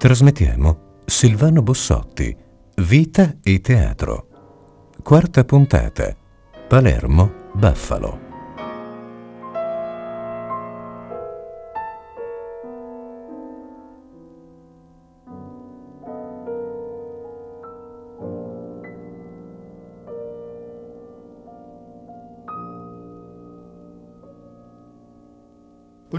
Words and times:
Trasmettiamo 0.00 1.02
Silvano 1.04 1.60
Bossotti, 1.60 2.34
Vita 2.76 3.36
e 3.42 3.60
Teatro. 3.60 4.28
Quarta 5.02 5.44
puntata. 5.44 6.16
Palermo, 6.66 7.50
Buffalo. 7.52 8.29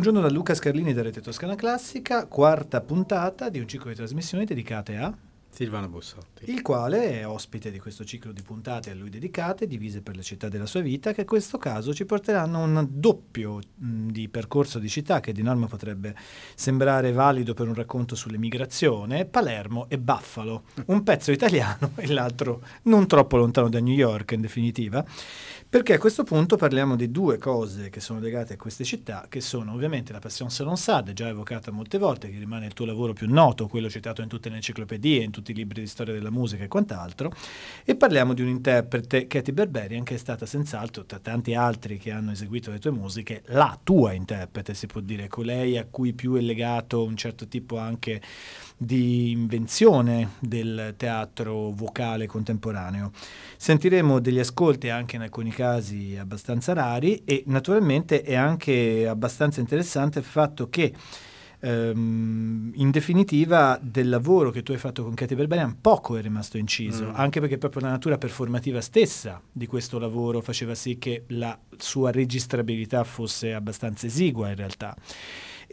Buongiorno 0.02 0.28
da 0.28 0.34
Luca 0.34 0.56
Scarlini 0.56 0.94
da 0.94 1.04
Rete 1.04 1.22
Toscana 1.22 1.54
Classica, 1.54 2.26
quarta 2.26 2.82
puntata 2.82 3.50
di 3.50 3.60
un 3.60 3.68
ciclo 3.68 3.92
di 3.92 3.96
trasmissioni 3.96 4.46
dedicate 4.46 4.98
a 4.98 5.16
Silvano 5.48 5.90
Bussotti, 5.90 6.50
il 6.50 6.64
quale 6.64 7.20
è 7.20 7.28
ospite 7.28 7.70
di 7.70 7.78
questo 7.78 8.04
ciclo 8.04 8.32
di 8.32 8.42
puntate 8.42 8.90
a 8.90 8.96
lui 8.96 9.12
dedicate, 9.12 9.68
divise 9.68 10.02
per 10.02 10.16
le 10.16 10.24
città 10.24 10.48
della 10.50 10.66
sua 10.66 10.80
vita, 10.80 11.14
che 11.14 11.22
in 11.22 11.28
questo 11.28 11.60
caso 11.60 11.94
ci 11.94 12.06
porteranno 12.06 12.58
a 12.58 12.64
un 12.64 12.88
doppio 12.90 13.60
mh, 13.76 14.08
di 14.08 14.28
percorso 14.28 14.80
di 14.80 14.90
città 14.90 15.20
che 15.20 15.34
di 15.34 15.44
norma 15.44 15.68
potrebbe 15.68 16.16
sembrare 16.56 17.12
valido 17.12 17.54
per 17.54 17.68
un 17.68 17.76
racconto 17.76 18.16
sull'emigrazione, 18.16 19.26
Palermo 19.26 19.88
e 19.88 20.00
Buffalo, 20.00 20.64
un 20.86 21.04
pezzo 21.04 21.32
italiano 21.32 21.92
e 21.98 22.08
l'altro 22.08 22.64
non 22.84 23.06
troppo 23.06 23.38
lontano 23.38 23.70
da 23.70 23.80
New 23.80 23.94
York 23.94 24.32
in 24.32 24.42
definitiva. 24.42 25.06
Perché 25.72 25.94
a 25.94 26.00
questo 26.00 26.24
punto 26.26 26.58
parliamo 26.58 26.98
di 26.98 27.12
due 27.12 27.38
cose 27.38 27.90
che 27.90 28.02
sono 28.02 28.20
legate 28.20 28.56
a 28.56 28.58
queste 28.58 28.84
città, 28.84 29.28
che 29.30 29.40
sono 29.40 29.72
ovviamente 29.72 30.12
la 30.12 30.20
Passion 30.20 30.52
Salon 30.52 30.76
Sad, 30.76 31.14
già 31.14 31.30
evocata 31.30 31.72
molte 31.72 31.98
volte, 31.98 32.30
che 32.30 32.38
rimane 32.38 32.66
il 32.66 32.74
tuo 32.74 32.86
lavoro 32.86 33.14
più 33.14 33.32
noto, 33.32 33.68
quello 33.68 33.90
citato 33.90 34.22
in 34.22 34.28
tutte 34.28 34.50
le 34.50 34.56
enciclopedie, 34.56 35.24
in 35.24 35.32
tutti 35.32 35.52
i 35.52 35.54
libri 35.54 35.80
di 35.80 35.88
storia 35.88 36.14
della 36.14 36.30
musica 36.30 36.66
e 36.66 36.68
quant'altro, 36.68 37.32
e 37.86 37.96
parliamo 37.96 38.34
di 38.34 38.42
un 38.42 38.50
interprete, 38.50 39.28
Katy 39.28 39.54
Berberian, 39.54 40.04
che 40.04 40.16
è 40.16 40.18
stata 40.18 40.46
senz'altro, 40.46 41.06
tra 41.06 41.20
tanti 41.20 41.56
altri 41.56 41.98
che 41.98 42.12
hanno 42.12 42.32
eseguito 42.32 42.70
le 42.70 42.80
tue 42.80 42.92
musiche, 42.92 43.42
la 43.46 43.80
tua 43.82 44.12
interprete, 44.12 44.74
si 44.74 44.88
può 44.88 45.00
dire, 45.00 45.30
colei 45.30 45.78
a 45.78 45.88
cui 45.90 46.12
più 46.12 46.34
è 46.34 46.42
legato 46.42 47.02
un 47.02 47.16
certo 47.16 47.48
tipo 47.48 47.78
anche 47.78 48.22
di 48.84 49.30
invenzione 49.30 50.32
del 50.40 50.96
teatro 50.98 51.70
vocale 51.70 52.26
contemporaneo. 52.26 53.12
Sentiremo 53.56 54.20
degli 54.20 54.40
ascolti 54.40 54.90
anche 54.90 55.18
in 55.18 55.22
alcuni 55.22 55.52
casi 55.52 56.18
abbastanza 56.18 56.74
rari 56.74 57.22
e 57.24 57.44
naturalmente 57.46 58.24
è 58.24 58.34
anche 58.34 59.08
abbastanza 59.08 59.60
interessante 59.60 60.18
il 60.18 60.26
fatto 60.26 60.68
che 60.70 60.94
Um, 61.64 62.72
in 62.74 62.90
definitiva 62.90 63.78
del 63.80 64.10
lavoro 64.10 64.50
che 64.50 64.64
tu 64.64 64.72
hai 64.72 64.80
fatto 64.80 65.04
con 65.04 65.14
Katy 65.14 65.36
Berberian 65.36 65.80
poco 65.80 66.18
è 66.18 66.22
rimasto 66.24 66.58
inciso, 66.58 67.06
mm. 67.06 67.12
anche 67.14 67.40
perché 67.40 67.60
proprio 67.60 67.84
la 67.84 67.90
natura 67.90 68.18
performativa 68.18 68.82
stessa 68.82 69.40
di 69.52 69.68
questo 69.68 70.00
lavoro 70.00 70.42
faceva 70.42 70.74
sì 70.74 70.98
che 70.98 71.26
la 71.28 71.56
sua 71.78 72.10
registrabilità 72.10 73.04
fosse 73.04 73.54
abbastanza 73.54 74.08
esigua 74.08 74.50
in 74.50 74.56
realtà. 74.56 74.98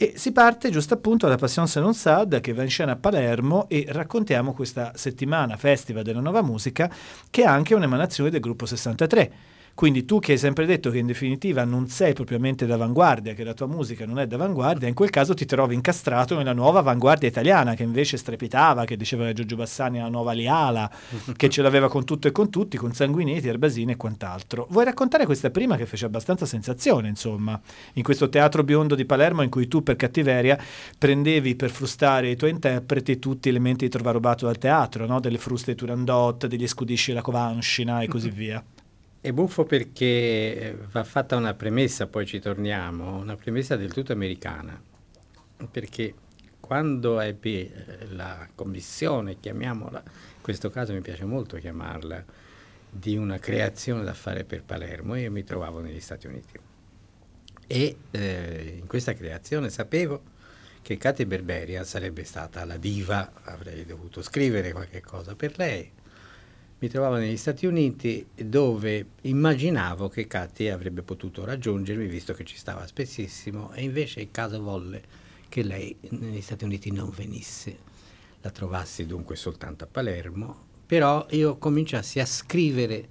E 0.01 0.13
si 0.15 0.31
parte 0.31 0.71
giusto 0.71 0.95
appunto 0.95 1.27
dalla 1.27 1.39
Passion 1.39 1.67
Salon 1.67 1.93
Sad 1.93 2.41
che 2.41 2.53
va 2.53 2.63
in 2.63 2.71
scena 2.71 2.93
a 2.93 2.97
Palermo 2.97 3.69
e 3.69 3.85
raccontiamo 3.89 4.55
questa 4.55 4.93
settimana 4.95 5.57
Festival 5.57 6.05
della 6.05 6.21
Nuova 6.21 6.41
Musica 6.41 6.89
che 7.29 7.43
è 7.43 7.47
anche 7.47 7.75
un'emanazione 7.75 8.31
del 8.31 8.39
gruppo 8.39 8.65
63 8.65 9.33
quindi 9.79 10.05
tu 10.05 10.19
che 10.19 10.33
hai 10.33 10.39
sempre 10.39 10.67
detto 10.67 10.91
che 10.91 10.99
in 10.99 11.07
definitiva 11.07 11.63
non 11.63 11.87
sei 11.87 12.13
propriamente 12.13 12.67
d'avanguardia, 12.67 13.33
che 13.35 13.45
la 13.45 13.55
tua 13.55 13.69
musica 13.69 14.05
non 14.07 14.19
è 14.19 14.27
d'avanguardia, 14.27 14.89
in 14.89 14.95
quel 14.95 15.11
caso 15.11 15.35
ti 15.35 15.45
trovi 15.45 15.77
incastrato 15.77 16.37
nella 16.37 16.53
nuova 16.53 16.81
avanguardia 16.81 17.29
italiana 17.29 17.77
che 17.77 17.85
invece 17.85 18.17
strepitava, 18.17 18.85
che 18.85 18.97
diceva 18.97 19.33
Giorgio 19.33 19.55
Bassani 19.55 20.01
la 20.01 20.09
nuova 20.09 20.33
Liala, 20.33 20.91
che 21.37 21.49
ce 21.49 21.63
l'aveva 21.63 21.89
con 21.89 22.05
tutto 22.05 22.27
e 22.27 22.33
con 22.33 22.51
tutti, 22.51 22.77
con 22.77 22.93
Sanguinetti, 22.93 23.47
Erbasini 23.47 23.93
e 23.93 23.97
quant'altro. 23.97 24.67
Vuoi 24.71 24.85
raccontare 24.85 25.27
questa 25.27 25.51
prima 25.51 25.77
che 25.77 25.87
fece 25.87 26.07
abbastanza 26.07 26.45
sensazione, 26.45 27.09
insomma, 27.09 27.61
in 27.93 28.03
questo 28.03 28.29
teatro 28.29 28.65
biondo 28.65 28.97
di 28.97 29.05
Palermo 29.05 29.43
in 29.43 29.49
cui 29.49 29.69
tu 29.69 29.85
per 29.85 29.95
cattiveria 29.95 30.59
prendevi 30.99 31.55
per 31.55 31.71
frustare 31.71 32.31
i 32.31 32.37
tuoi 32.37 32.51
interpreti 32.51 33.21
tutti 33.21 33.49
gli 33.49 33.53
elementi 33.53 33.85
di 33.85 33.91
trovarobato 33.93 34.45
dal 34.45 34.59
teatro, 34.59 35.07
no? 35.07 35.21
delle 35.21 35.39
fruste 35.39 35.71
di 35.71 35.77
Turandot, 35.77 36.49
degli 36.49 36.67
scudisci 36.67 37.11
della 37.11 37.23
Covanscina 37.23 38.01
e 38.01 38.09
così 38.09 38.31
via. 38.35 38.61
È 39.21 39.33
buffo 39.33 39.65
perché 39.65 40.05
eh, 40.05 40.77
va 40.93 41.03
fatta 41.03 41.35
una 41.35 41.53
premessa, 41.53 42.07
poi 42.07 42.25
ci 42.25 42.39
torniamo, 42.39 43.17
una 43.17 43.35
premessa 43.35 43.75
del 43.75 43.93
tutto 43.93 44.13
americana, 44.13 44.81
perché 45.71 46.15
quando 46.61 47.19
ebbi 47.19 47.69
eh, 47.69 48.07
la 48.11 48.49
commissione, 48.55 49.41
chiamiamola, 49.41 50.03
in 50.05 50.41
questo 50.41 50.71
caso 50.71 50.93
mi 50.93 51.01
piace 51.01 51.25
molto 51.25 51.57
chiamarla, 51.57 52.25
di 52.91 53.17
una 53.17 53.39
creazione 53.39 54.05
da 54.05 54.15
fare 54.15 54.45
per 54.45 54.63
Palermo, 54.63 55.17
io 55.17 55.33
mi 55.33 55.43
trovavo 55.43 55.81
negli 55.81 56.01
Stati 56.01 56.29
Uniti. 56.29 56.57
E 57.67 57.97
eh, 58.13 58.77
in 58.79 58.87
questa 58.87 59.15
creazione 59.15 59.69
sapevo 59.69 60.23
che 60.81 60.97
Katy 60.97 61.25
Berberian 61.25 61.85
sarebbe 61.85 62.23
stata 62.23 62.65
la 62.65 62.77
diva, 62.77 63.33
avrei 63.43 63.85
dovuto 63.85 64.23
scrivere 64.23 64.71
qualche 64.71 65.01
cosa 65.01 65.35
per 65.35 65.59
lei, 65.59 65.91
mi 66.81 66.89
trovavo 66.89 67.17
negli 67.17 67.37
Stati 67.37 67.67
Uniti 67.67 68.25
dove 68.37 69.07
immaginavo 69.23 70.09
che 70.09 70.29
Katy 70.29 70.69
avrebbe 70.69 71.03
potuto 71.03 71.45
raggiungermi 71.45 72.07
visto 72.07 72.35
che 72.35 72.45
ci 72.45 72.57
stava 72.57 72.87
spessissimo 72.87 73.73
e 73.73 73.83
invece 73.83 74.21
il 74.21 74.31
caso 74.31 74.63
volle 74.63 75.03
che 75.49 75.63
lei 75.65 75.97
negli 76.11 76.41
Stati 76.41 76.65
Uniti 76.65 76.93
non 76.93 77.11
venisse. 77.11 77.87
La 78.43 78.51
trovassi 78.51 79.07
dunque 79.07 79.35
soltanto 79.35 79.83
a 79.83 79.89
Palermo, 79.91 80.67
però 80.87 81.27
io 81.31 81.57
cominciassi 81.57 82.21
a 82.21 82.27
scrivere 82.27 83.09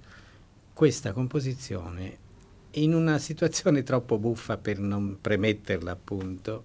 questa 0.72 1.12
composizione 1.12 2.26
in 2.72 2.94
una 2.94 3.18
situazione 3.18 3.82
troppo 3.82 4.16
buffa 4.16 4.56
per 4.56 4.78
non 4.78 5.18
premetterla 5.20 5.90
appunto 5.90 6.64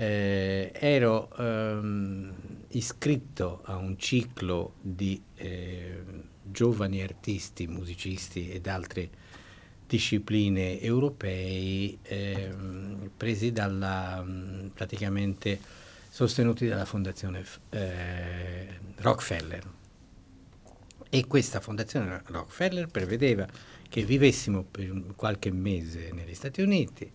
eh, 0.00 0.72
ero 0.72 1.28
ehm, 1.36 2.32
iscritto 2.68 3.60
a 3.64 3.76
un 3.76 3.98
ciclo 3.98 4.72
di 4.80 5.22
eh, 5.34 6.02
giovani 6.42 7.02
artisti, 7.02 7.66
musicisti 7.66 8.50
ed 8.50 8.66
altre 8.66 9.10
discipline 9.86 10.80
europei 10.80 11.98
ehm, 12.00 13.10
presi 13.14 13.52
dalla 13.52 14.24
praticamente 14.72 15.60
sostenuti 16.08 16.66
dalla 16.66 16.86
fondazione 16.86 17.44
eh, 17.68 18.68
Rockefeller. 18.96 19.70
E 21.10 21.26
questa 21.26 21.60
fondazione 21.60 22.22
Rockefeller 22.24 22.86
prevedeva 22.86 23.46
che 23.86 24.02
vivessimo 24.04 24.62
per 24.62 25.12
qualche 25.14 25.50
mese 25.50 26.10
negli 26.12 26.34
Stati 26.34 26.62
Uniti 26.62 27.12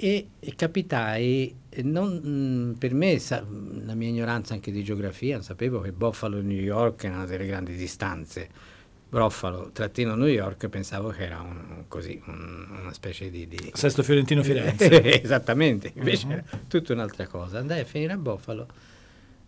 e, 0.00 0.28
capitai, 0.54 1.52
non, 1.82 2.22
mm, 2.24 2.72
per 2.74 2.94
me, 2.94 3.18
sa, 3.18 3.44
la 3.84 3.94
mia 3.94 4.08
ignoranza 4.08 4.54
anche 4.54 4.70
di 4.70 4.84
geografia, 4.84 5.42
sapevo 5.42 5.80
che 5.80 5.90
Buffalo 5.90 6.38
e 6.38 6.42
New 6.42 6.60
York 6.60 7.02
erano 7.02 7.26
delle 7.26 7.46
grandi 7.46 7.74
distanze. 7.74 8.76
Buffalo, 9.08 9.70
trattino 9.72 10.14
New 10.14 10.28
York, 10.28 10.68
pensavo 10.68 11.08
che 11.08 11.24
era 11.24 11.40
un, 11.40 11.84
così, 11.88 12.22
un, 12.26 12.66
una 12.80 12.92
specie 12.92 13.28
di, 13.28 13.48
di... 13.48 13.72
Sesto 13.74 14.04
Fiorentino 14.04 14.44
Firenze. 14.44 15.02
Esattamente, 15.20 15.90
invece 15.96 16.26
uh-huh. 16.26 16.32
era 16.32 16.44
tutta 16.68 16.92
un'altra 16.92 17.26
cosa. 17.26 17.58
Andai 17.58 17.80
a 17.80 17.84
finire 17.84 18.12
a 18.12 18.18
Buffalo, 18.18 18.68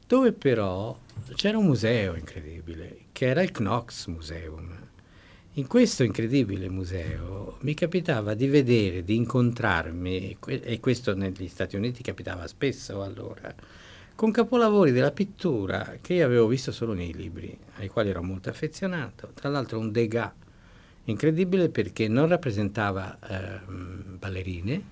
dove 0.07 0.33
però 0.33 0.99
c'era 1.37 1.59
un 1.59 1.67
museo 1.67 2.17
incredibile, 2.17 2.97
che 3.13 3.27
era 3.27 3.43
il 3.43 3.53
Knox 3.53 4.07
Museum 4.07 4.80
in 5.61 5.67
questo 5.67 6.05
incredibile 6.05 6.71
museo 6.71 7.59
mi 7.61 7.75
capitava 7.75 8.33
di 8.33 8.47
vedere, 8.49 9.05
di 9.05 9.15
incontrarmi, 9.15 10.39
e 10.47 10.81
questo 10.81 11.15
negli 11.15 11.49
Stati 11.49 11.77
Uniti 11.77 12.03
capitava 12.03 12.47
spesso 12.47 13.03
allora, 13.03 13.55
con 14.15 14.31
capolavori 14.31 14.91
della 14.91 15.11
pittura 15.11 15.99
che 16.01 16.15
io 16.15 16.25
avevo 16.25 16.47
visto 16.47 16.73
solo 16.73 16.95
nei 16.95 17.13
libri, 17.13 17.55
ai 17.77 17.89
quali 17.89 18.09
ero 18.09 18.23
molto 18.23 18.49
affezionato. 18.49 19.33
Tra 19.35 19.51
l'altro 19.51 19.79
un 19.79 19.93
Degas 19.93 20.33
incredibile 21.05 21.69
perché 21.69 22.09
non 22.09 22.29
rappresentava 22.29 23.19
eh, 23.19 23.61
ballerine, 24.19 24.83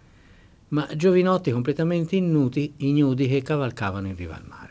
ma 0.68 0.86
giovinotti 0.94 1.50
completamente 1.50 2.16
ignudi, 2.16 2.74
ignudi 2.78 3.26
che 3.26 3.40
cavalcavano 3.40 4.08
in 4.08 4.16
riva 4.16 4.36
al 4.36 4.44
mare. 4.46 4.67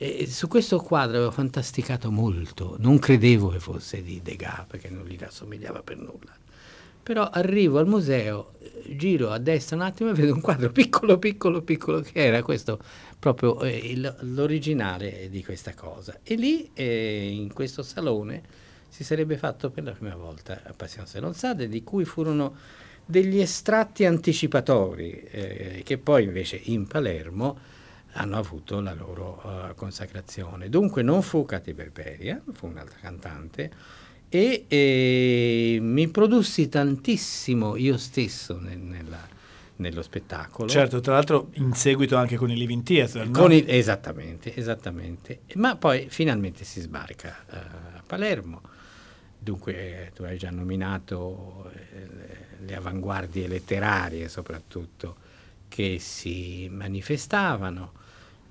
E 0.00 0.28
su 0.28 0.46
questo 0.46 0.78
quadro 0.78 1.16
avevo 1.16 1.32
fantasticato 1.32 2.12
molto, 2.12 2.76
non 2.78 3.00
credevo 3.00 3.48
che 3.48 3.58
fosse 3.58 4.00
di 4.00 4.20
Degas 4.22 4.64
perché 4.68 4.88
non 4.88 5.04
gli 5.04 5.18
rassomigliava 5.18 5.82
per 5.82 5.96
nulla. 5.96 6.36
Però 7.02 7.28
arrivo 7.28 7.78
al 7.78 7.88
museo, 7.88 8.52
giro 8.86 9.30
a 9.30 9.38
destra 9.38 9.74
un 9.74 9.82
attimo 9.82 10.10
e 10.10 10.14
vedo 10.14 10.34
un 10.34 10.40
quadro 10.40 10.70
piccolo, 10.70 11.18
piccolo, 11.18 11.62
piccolo, 11.62 12.00
che 12.00 12.24
era 12.24 12.44
questo 12.44 12.78
proprio 13.18 13.60
eh, 13.62 13.76
il, 13.76 14.16
l'originale 14.20 15.28
di 15.30 15.42
questa 15.42 15.74
cosa. 15.74 16.20
E 16.22 16.36
lì, 16.36 16.70
eh, 16.74 17.30
in 17.32 17.52
questo 17.52 17.82
salone, 17.82 18.42
si 18.88 19.02
sarebbe 19.02 19.36
fatto 19.36 19.70
per 19.70 19.82
la 19.82 19.92
prima 19.92 20.14
volta 20.14 20.60
a 20.64 20.72
Passion 20.76 21.08
Salon 21.08 21.34
Sade, 21.34 21.66
di 21.66 21.82
cui 21.82 22.04
furono 22.04 22.54
degli 23.04 23.40
estratti 23.40 24.04
anticipatori, 24.04 25.24
eh, 25.28 25.82
che 25.84 25.98
poi 25.98 26.22
invece 26.22 26.60
in 26.64 26.86
Palermo 26.86 27.76
hanno 28.12 28.36
avuto 28.36 28.80
la 28.80 28.94
loro 28.94 29.40
uh, 29.44 29.74
consacrazione. 29.74 30.68
Dunque 30.68 31.02
non 31.02 31.22
fu 31.22 31.44
Katy 31.44 31.72
Berberia, 31.72 32.40
fu 32.52 32.66
un'altra 32.66 32.98
cantante 33.00 33.70
e, 34.28 34.64
e 34.68 35.78
mi 35.80 36.08
produssi 36.08 36.68
tantissimo 36.68 37.76
io 37.76 37.96
stesso 37.96 38.58
nel, 38.58 38.78
nella, 38.78 39.26
nello 39.76 40.02
spettacolo. 40.02 40.68
Certo, 40.68 41.00
tra 41.00 41.14
l'altro 41.14 41.50
in 41.54 41.72
seguito 41.74 42.16
anche 42.16 42.36
con 42.36 42.50
il 42.50 42.58
Living 42.58 42.82
Theatre. 42.82 43.24
No? 43.24 43.46
Il, 43.46 43.64
esattamente, 43.68 44.54
esattamente. 44.54 45.40
Ma 45.54 45.76
poi 45.76 46.06
finalmente 46.08 46.64
si 46.64 46.80
sbarca 46.80 47.44
uh, 47.50 47.54
a 47.96 48.02
Palermo. 48.06 48.60
Dunque 49.40 50.10
tu 50.14 50.24
hai 50.24 50.36
già 50.36 50.50
nominato 50.50 51.70
eh, 51.72 52.08
le 52.58 52.74
avanguardie 52.74 53.46
letterarie 53.46 54.28
soprattutto 54.28 55.14
che 55.68 55.98
si 56.00 56.68
manifestavano 56.68 57.92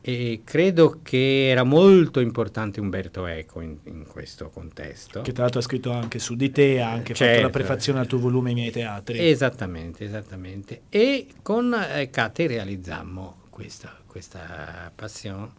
e 0.08 0.40
credo 0.46 1.02
che 1.04 1.50
era 1.50 1.64
molto 1.64 2.22
importante 2.22 2.80
Umberto 2.80 3.26
Eco 3.26 3.60
in, 3.60 3.76
in, 3.84 4.06
questo 4.08 4.50
contesto. 4.50 5.20
Che 5.20 5.34
tra 5.34 5.42
l'altro 5.42 5.60
ha 5.60 5.64
scritto 5.64 5.92
anche 5.92 6.18
su 6.18 6.38
di 6.38 6.50
te, 6.50 6.80
ha 6.80 6.90
anche 6.90 7.14
certo. 7.14 7.34
fatto 7.34 7.46
la 7.46 7.50
prefazione 7.50 8.00
al 8.00 8.08
tuo 8.08 8.18
volume 8.18 8.52
I 8.52 8.54
miei 8.54 8.72
teatri. 8.72 9.28
Esattamente, 9.28 10.06
esattamente. 10.06 10.84
E 10.88 11.28
con 11.42 11.74
eh, 11.74 12.10
Kate 12.10 12.48
realizzammo 12.48 13.42
questa, 13.50 13.98
questa 14.06 14.90
passione. 14.96 15.50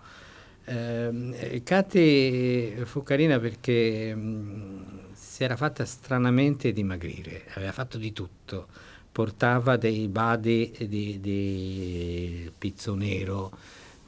Eh, 0.65 1.61
Kate 1.63 2.85
fu 2.87 3.03
carina 3.03 3.39
perché 3.39 4.15
mh, 4.15 4.21
mm, 4.21 4.81
si 5.13 5.45
era 5.45 5.57
fatta 5.57 5.85
stranamente 5.85 6.73
dimagrire, 6.73 7.45
aveva 7.53 7.73
fatto 7.73 7.99
di 7.99 8.15
tutto 8.15 8.67
portava 9.13 9.77
dei 9.77 10.07
badi 10.07 10.73
di, 10.87 11.19
di 11.21 12.51
pizzo 12.57 12.95
nero 12.95 13.51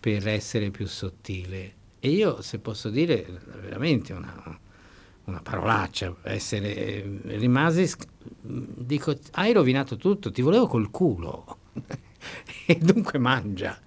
per 0.01 0.27
essere 0.27 0.71
più 0.71 0.87
sottile. 0.87 1.75
E 2.01 2.09
io, 2.09 2.41
se 2.41 2.59
posso 2.59 2.89
dire, 2.89 3.27
veramente 3.61 4.15
una, 4.15 4.59
una 5.25 5.41
parolaccia, 5.43 6.17
essere, 6.23 7.05
rimasi, 7.25 7.93
dico, 8.41 9.15
hai 9.33 9.53
rovinato 9.53 9.97
tutto, 9.97 10.33
ti 10.33 10.41
volevo 10.41 10.67
col 10.67 10.91
culo. 10.91 11.59
e 12.67 12.77
dunque 12.77 13.19
mangia. 13.19 13.79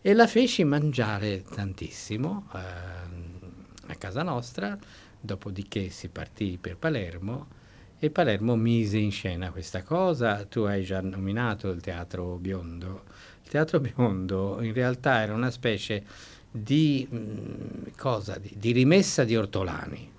E 0.00 0.12
la 0.14 0.28
feci 0.28 0.62
mangiare 0.62 1.42
tantissimo 1.42 2.48
eh, 2.54 2.58
a 3.88 3.94
casa 3.98 4.22
nostra, 4.22 4.78
dopodiché 5.20 5.90
si 5.90 6.08
partì 6.08 6.58
per 6.60 6.76
Palermo 6.76 7.55
e 7.98 8.10
Palermo 8.10 8.56
mise 8.56 8.98
in 8.98 9.10
scena 9.10 9.50
questa 9.50 9.82
cosa. 9.82 10.44
Tu 10.44 10.60
hai 10.60 10.84
già 10.84 11.00
nominato 11.00 11.70
il 11.70 11.80
teatro 11.80 12.36
biondo. 12.36 13.04
Il 13.42 13.50
teatro 13.50 13.80
biondo 13.80 14.60
in 14.60 14.72
realtà 14.72 15.22
era 15.22 15.32
una 15.34 15.50
specie 15.50 16.04
di, 16.50 17.06
mh, 17.08 17.16
mm, 17.16 17.82
cosa, 17.96 18.38
di, 18.38 18.52
di 18.56 18.72
rimessa 18.72 19.24
di 19.24 19.36
ortolani, 19.36 20.10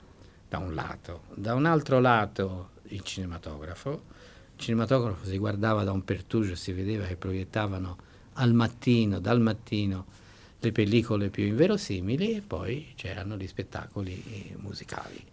da 0.48 0.58
un 0.58 0.74
lato. 0.74 1.24
Da 1.34 1.54
un 1.54 1.66
altro 1.66 2.00
lato 2.00 2.70
il 2.90 3.02
cinematografo. 3.02 4.16
Il 4.56 4.64
cinematografo 4.64 5.26
si 5.26 5.38
guardava 5.38 5.84
da 5.84 5.92
un 5.92 6.04
pertugio, 6.04 6.56
si 6.56 6.72
vedeva 6.72 7.06
che 7.06 7.16
proiettavano 7.16 7.98
al 8.34 8.54
mattino, 8.54 9.20
dal 9.20 9.40
mattino, 9.40 10.06
le 10.60 10.72
pellicole 10.72 11.30
più 11.30 11.44
inverosimili 11.44 12.36
e 12.36 12.42
poi 12.42 12.94
c'erano 12.96 13.38
gli 13.38 13.48
spettacoli 13.48 14.56
musicali. 14.58 15.24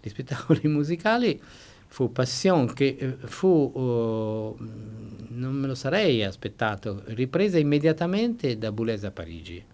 Gli 0.00 0.08
spettacoli 0.08 0.60
musicali 0.68 1.40
fu 1.96 2.12
Passion 2.12 2.70
che 2.74 2.94
eh, 2.98 3.16
fu, 3.24 3.72
uh, 3.74 4.54
non 5.28 5.54
me 5.54 5.66
lo 5.66 5.74
sarei 5.74 6.22
aspettato, 6.24 7.00
ripresa 7.06 7.58
immediatamente 7.58 8.58
da 8.58 8.70
Boulez 8.70 9.02
a 9.04 9.10
Parigi 9.10 9.64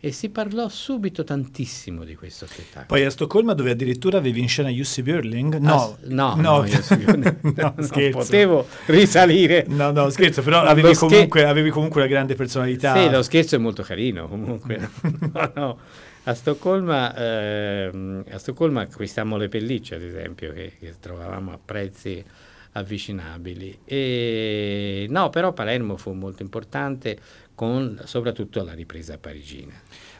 e 0.00 0.10
si 0.10 0.30
parlò 0.30 0.68
subito 0.68 1.22
tantissimo 1.22 2.02
di 2.02 2.16
questo 2.16 2.46
spettacolo. 2.46 2.86
Poi 2.88 3.04
a 3.04 3.10
Stoccolma 3.10 3.54
dove 3.54 3.70
addirittura 3.70 4.18
avevi 4.18 4.40
in 4.40 4.48
scena 4.48 4.70
Jussi 4.70 5.02
Björling? 5.02 5.58
No, 5.58 5.74
ah, 5.74 5.96
no, 6.06 6.34
no, 6.34 6.42
no, 6.42 6.62
Björling, 6.62 7.54
no 7.54 7.74
non 7.76 8.10
potevo 8.10 8.66
risalire. 8.86 9.64
No, 9.68 9.92
no, 9.92 10.10
scherzo, 10.10 10.42
però 10.42 10.62
avevi, 10.62 10.96
scher- 10.96 11.10
comunque, 11.10 11.44
avevi 11.44 11.70
comunque 11.70 12.00
una 12.00 12.10
grande 12.10 12.34
personalità. 12.34 12.96
Sì, 12.96 13.08
lo 13.08 13.22
scherzo 13.22 13.54
è 13.54 13.58
molto 13.58 13.84
carino 13.84 14.26
comunque. 14.26 14.90
no, 15.32 15.52
no. 15.54 15.78
A 16.24 16.34
Stoccolma, 16.34 17.14
eh, 17.16 18.22
a 18.30 18.38
Stoccolma 18.38 18.82
acquistammo 18.82 19.36
le 19.36 19.48
pellicce, 19.48 19.96
ad 19.96 20.02
esempio, 20.02 20.52
che, 20.52 20.74
che 20.78 20.94
trovavamo 21.00 21.52
a 21.52 21.58
prezzi 21.62 22.24
avvicinabili. 22.72 23.80
E, 23.84 25.06
no, 25.08 25.30
però 25.30 25.52
Palermo 25.52 25.96
fu 25.96 26.12
molto 26.12 26.42
importante, 26.42 27.18
con 27.54 28.00
soprattutto 28.04 28.62
la 28.62 28.72
ripresa 28.72 29.18
parigina. 29.18 29.72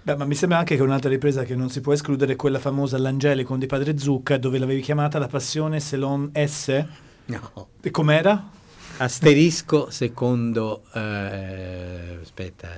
Beh, 0.02 0.16
ma 0.16 0.24
mi 0.24 0.34
sembra 0.34 0.58
anche 0.58 0.74
che 0.74 0.82
un'altra 0.82 1.08
ripresa 1.08 1.44
che 1.44 1.54
non 1.54 1.70
si 1.70 1.80
può 1.80 1.92
escludere 1.92 2.32
è 2.32 2.36
quella 2.36 2.58
famosa 2.58 2.98
L'Angelico 2.98 3.56
di 3.56 3.66
Padre 3.66 3.96
Zucca, 3.96 4.36
dove 4.38 4.58
l'avevi 4.58 4.80
chiamata 4.80 5.20
La 5.20 5.28
Passione 5.28 5.78
Selon 5.78 6.32
S. 6.34 6.84
No. 7.26 7.68
E 7.80 7.90
com'era? 7.92 8.50
Asterisco 8.96 9.88
secondo... 9.90 10.82
Eh, 10.92 12.18
aspetta 12.20 12.68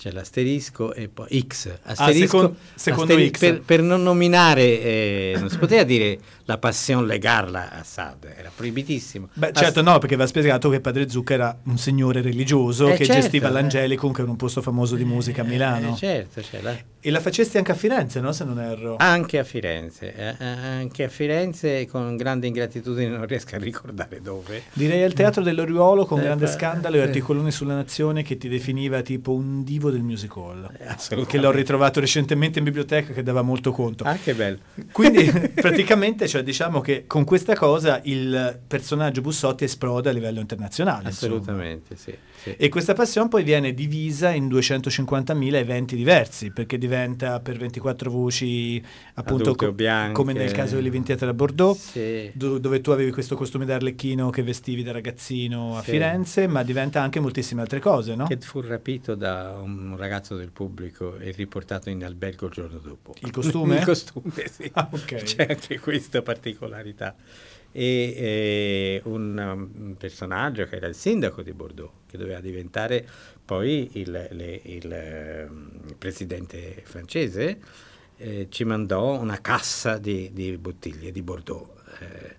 c'è 0.00 0.12
l'asterisco 0.12 0.94
e 0.94 1.08
poi 1.08 1.44
X. 1.46 1.68
Ah, 1.82 1.90
asterisco, 1.90 2.24
ah, 2.24 2.28
secondo, 2.30 2.56
secondo 2.74 3.12
asteri- 3.12 3.30
X. 3.30 3.38
Per, 3.38 3.60
per, 3.60 3.82
non 3.82 4.02
nominare, 4.02 4.80
eh, 4.80 5.36
non 5.38 5.50
si 5.50 5.58
poteva 5.58 5.82
dire 5.82 6.18
la 6.46 6.56
passione 6.56 7.06
legarla 7.06 7.70
a 7.70 7.80
Assad, 7.80 8.24
era 8.34 8.50
proibitissimo. 8.54 9.28
Beh, 9.34 9.52
certo, 9.52 9.80
Ast- 9.80 9.88
no, 9.88 9.98
perché 9.98 10.16
va 10.16 10.26
spiegato 10.26 10.70
che 10.70 10.80
padre 10.80 11.06
Zucca 11.10 11.34
era 11.34 11.58
un 11.64 11.76
signore 11.76 12.22
religioso 12.22 12.88
eh, 12.88 12.96
che 12.96 13.04
certo, 13.04 13.20
gestiva 13.20 13.48
eh. 13.48 13.52
l'Angelico, 13.52 14.10
che 14.10 14.22
era 14.22 14.30
un 14.30 14.36
posto 14.36 14.62
famoso 14.62 14.96
di 14.96 15.04
musica 15.04 15.42
a 15.42 15.44
Milano. 15.44 15.92
Eh, 15.92 15.96
certo, 15.96 16.40
cioè 16.40 16.62
la... 16.62 16.74
E 17.02 17.10
la 17.10 17.20
facesti 17.20 17.56
anche 17.56 17.72
a 17.72 17.74
Firenze, 17.74 18.20
no? 18.20 18.32
Se 18.32 18.44
non 18.44 18.60
erro. 18.60 18.96
Anche 18.98 19.38
a 19.38 19.44
Firenze, 19.44 20.14
eh, 20.14 20.34
eh, 20.38 20.44
anche 20.44 21.04
a 21.04 21.08
Firenze 21.08 21.86
con 21.86 22.16
grande 22.16 22.46
ingratitudine 22.46 23.08
non 23.08 23.26
riesco 23.26 23.54
a 23.54 23.58
ricordare 23.58 24.20
dove. 24.22 24.62
Direi 24.72 25.02
al 25.02 25.12
Teatro 25.12 25.42
dell'Oriuolo 25.42 26.04
con 26.04 26.20
grande 26.20 26.46
scandalo 26.46 26.96
e 26.96 27.00
articoloni 27.00 27.50
sulla 27.50 27.74
nazione 27.74 28.22
che 28.22 28.36
ti 28.36 28.48
definiva 28.48 29.00
tipo 29.02 29.32
un 29.32 29.64
divo 29.64 29.89
del 29.90 30.02
music 30.02 30.34
hall. 30.36 30.68
Eh, 30.78 31.26
che 31.26 31.38
l'ho 31.38 31.50
ritrovato 31.50 32.00
recentemente 32.00 32.58
in 32.58 32.64
biblioteca 32.64 33.12
che 33.12 33.22
dava 33.22 33.42
molto 33.42 33.72
conto. 33.72 34.04
Ah, 34.04 34.14
che 34.14 34.34
bello. 34.34 34.58
Quindi 34.92 35.30
praticamente, 35.54 36.26
cioè, 36.28 36.42
diciamo 36.42 36.80
che 36.80 37.04
con 37.06 37.24
questa 37.24 37.54
cosa 37.54 38.00
il 38.04 38.58
personaggio 38.66 39.20
Bussotti 39.20 39.64
esplode 39.64 40.08
a 40.08 40.12
livello 40.12 40.40
internazionale. 40.40 41.08
Assolutamente, 41.08 41.96
sì, 41.96 42.14
sì, 42.42 42.54
E 42.56 42.68
questa 42.68 42.94
passione 42.94 43.28
poi 43.28 43.42
viene 43.42 43.74
divisa 43.74 44.30
in 44.30 44.48
250.000 44.48 45.54
eventi 45.54 45.96
diversi, 45.96 46.50
perché 46.50 46.78
diventa 46.78 47.40
per 47.40 47.58
24 47.58 48.10
voci, 48.10 48.82
appunto, 49.14 49.54
co- 49.54 49.74
come 50.12 50.32
nel 50.32 50.52
caso 50.52 50.76
di 50.76 50.82
Living 50.82 51.04
Theatre 51.04 51.30
a 51.30 51.34
Bordeaux, 51.34 51.76
sì. 51.78 52.30
do- 52.32 52.58
dove 52.58 52.80
tu 52.80 52.90
avevi 52.90 53.10
questo 53.10 53.34
costume 53.34 53.64
d'arlecchino 53.64 54.30
che 54.30 54.42
vestivi 54.42 54.82
da 54.82 54.92
ragazzino 54.92 55.76
a 55.76 55.82
Firenze, 55.82 56.46
ma 56.46 56.62
diventa 56.62 57.02
anche 57.02 57.20
moltissime 57.20 57.60
altre 57.62 57.80
cose, 57.80 58.14
no? 58.14 58.26
Che 58.26 58.38
fu 58.40 58.60
rapito 58.60 59.14
da 59.14 59.58
un 59.60 59.90
un 59.90 59.96
ragazzo 59.96 60.36
del 60.36 60.50
pubblico 60.50 61.16
e 61.18 61.30
riportato 61.32 61.90
in 61.90 62.04
albergo 62.04 62.46
il 62.46 62.52
giorno 62.52 62.78
dopo. 62.78 63.14
Il 63.20 63.30
costume? 63.30 63.76
il 63.78 63.84
costume, 63.84 64.48
sì. 64.50 64.70
Ah, 64.74 64.88
okay. 64.90 65.22
C'è 65.22 65.46
anche 65.48 65.78
questa 65.78 66.22
particolarità. 66.22 67.14
E 67.72 67.82
eh, 67.84 69.02
un, 69.04 69.38
un, 69.38 69.96
personaggio 69.96 70.64
che 70.64 70.76
era 70.76 70.88
il 70.88 70.94
sindaco 70.94 71.42
di 71.42 71.52
Bordeaux, 71.52 71.92
che 72.06 72.18
doveva 72.18 72.40
diventare 72.40 73.06
poi 73.44 73.90
il, 73.94 74.10
le, 74.10 74.60
il, 74.64 74.92
ehm, 74.92 75.80
il 75.86 75.94
presidente 75.96 76.82
francese, 76.84 77.60
eh, 78.16 78.48
ci 78.50 78.64
mandò 78.64 79.18
una 79.18 79.40
cassa 79.40 79.98
di, 79.98 80.30
di 80.32 80.56
bottiglie 80.58 81.12
di 81.12 81.22
Bordeaux 81.22 81.68
eh, 82.00 82.36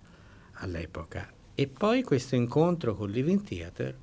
all'epoca. 0.53 1.31
E 1.55 1.67
poi 1.67 2.03
questo 2.03 2.35
incontro 2.35 2.95
con 2.95 3.09
Living 3.09 3.43
Theatre, 3.43 3.97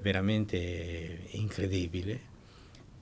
veramente 0.00 1.26
incredibile, 1.30 2.18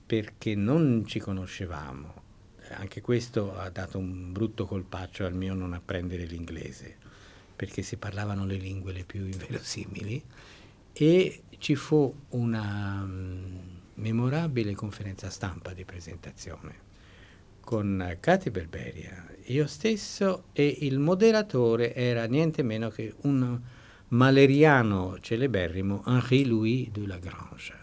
perché 0.05 0.55
non 0.55 1.05
ci 1.05 1.19
conoscevamo. 1.19 2.27
Anche 2.71 3.01
questo 3.01 3.57
ha 3.57 3.69
dato 3.69 3.97
un 3.97 4.31
brutto 4.31 4.65
colpaccio 4.65 5.25
al 5.25 5.33
mio 5.33 5.53
non 5.53 5.73
apprendere 5.73 6.25
l'inglese, 6.25 6.97
perché 7.59 7.81
si 7.81 7.97
parlavano 7.97 8.45
le 8.45 8.55
lingue 8.55 8.93
le 8.93 9.03
più 9.03 9.25
inverosimili 9.25 10.23
e 10.93 11.41
ci 11.57 11.75
fu 11.75 12.15
una 12.29 13.01
um, 13.03 13.59
memorabile 13.95 14.73
conferenza 14.75 15.29
stampa 15.29 15.73
di 15.73 15.83
presentazione 15.83 16.87
con 17.59 18.15
Katy 18.17 18.49
Berberia, 18.49 19.27
io 19.47 19.67
stesso 19.67 20.45
e 20.53 20.77
il 20.79 20.99
moderatore 20.99 21.93
era 21.93 22.23
niente 22.27 22.63
meno 22.63 22.87
che 22.87 23.13
un 23.23 23.59
maleriano 24.07 25.17
celeberrimo 25.19 26.03
Henri 26.05 26.45
Louis 26.45 26.89
de 26.91 27.05
Lagrange 27.05 27.77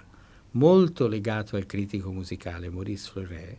molto 0.52 1.06
legato 1.06 1.56
al 1.56 1.66
critico 1.66 2.10
musicale 2.10 2.70
Maurice 2.70 3.10
Fleuret, 3.10 3.58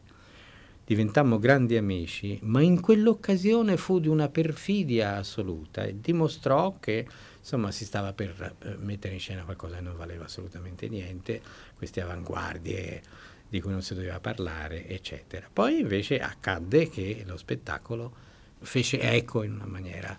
diventammo 0.87 1.37
grandi 1.37 1.75
amici, 1.75 2.39
ma 2.43 2.61
in 2.61 2.79
quell'occasione 2.79 3.75
fu 3.75 3.99
di 3.99 4.07
una 4.07 4.29
perfidia 4.29 5.17
assoluta 5.17 5.83
e 5.83 5.99
dimostrò 5.99 6.77
che 6.79 7.05
insomma 7.37 7.71
si 7.71 7.83
stava 7.83 8.13
per 8.13 8.55
mettere 8.79 9.15
in 9.15 9.19
scena 9.19 9.43
qualcosa 9.43 9.75
che 9.75 9.81
non 9.81 9.97
valeva 9.97 10.23
assolutamente 10.23 10.87
niente, 10.87 11.41
queste 11.75 11.99
avanguardie 11.99 13.01
di 13.49 13.59
cui 13.59 13.71
non 13.71 13.81
si 13.81 13.95
doveva 13.95 14.21
parlare, 14.21 14.87
eccetera. 14.87 15.49
Poi 15.51 15.81
invece 15.81 16.21
accadde 16.21 16.87
che 16.87 17.21
lo 17.27 17.35
spettacolo 17.35 18.13
fece 18.59 19.01
eco 19.01 19.43
in 19.43 19.55
una 19.55 19.65
maniera 19.65 20.17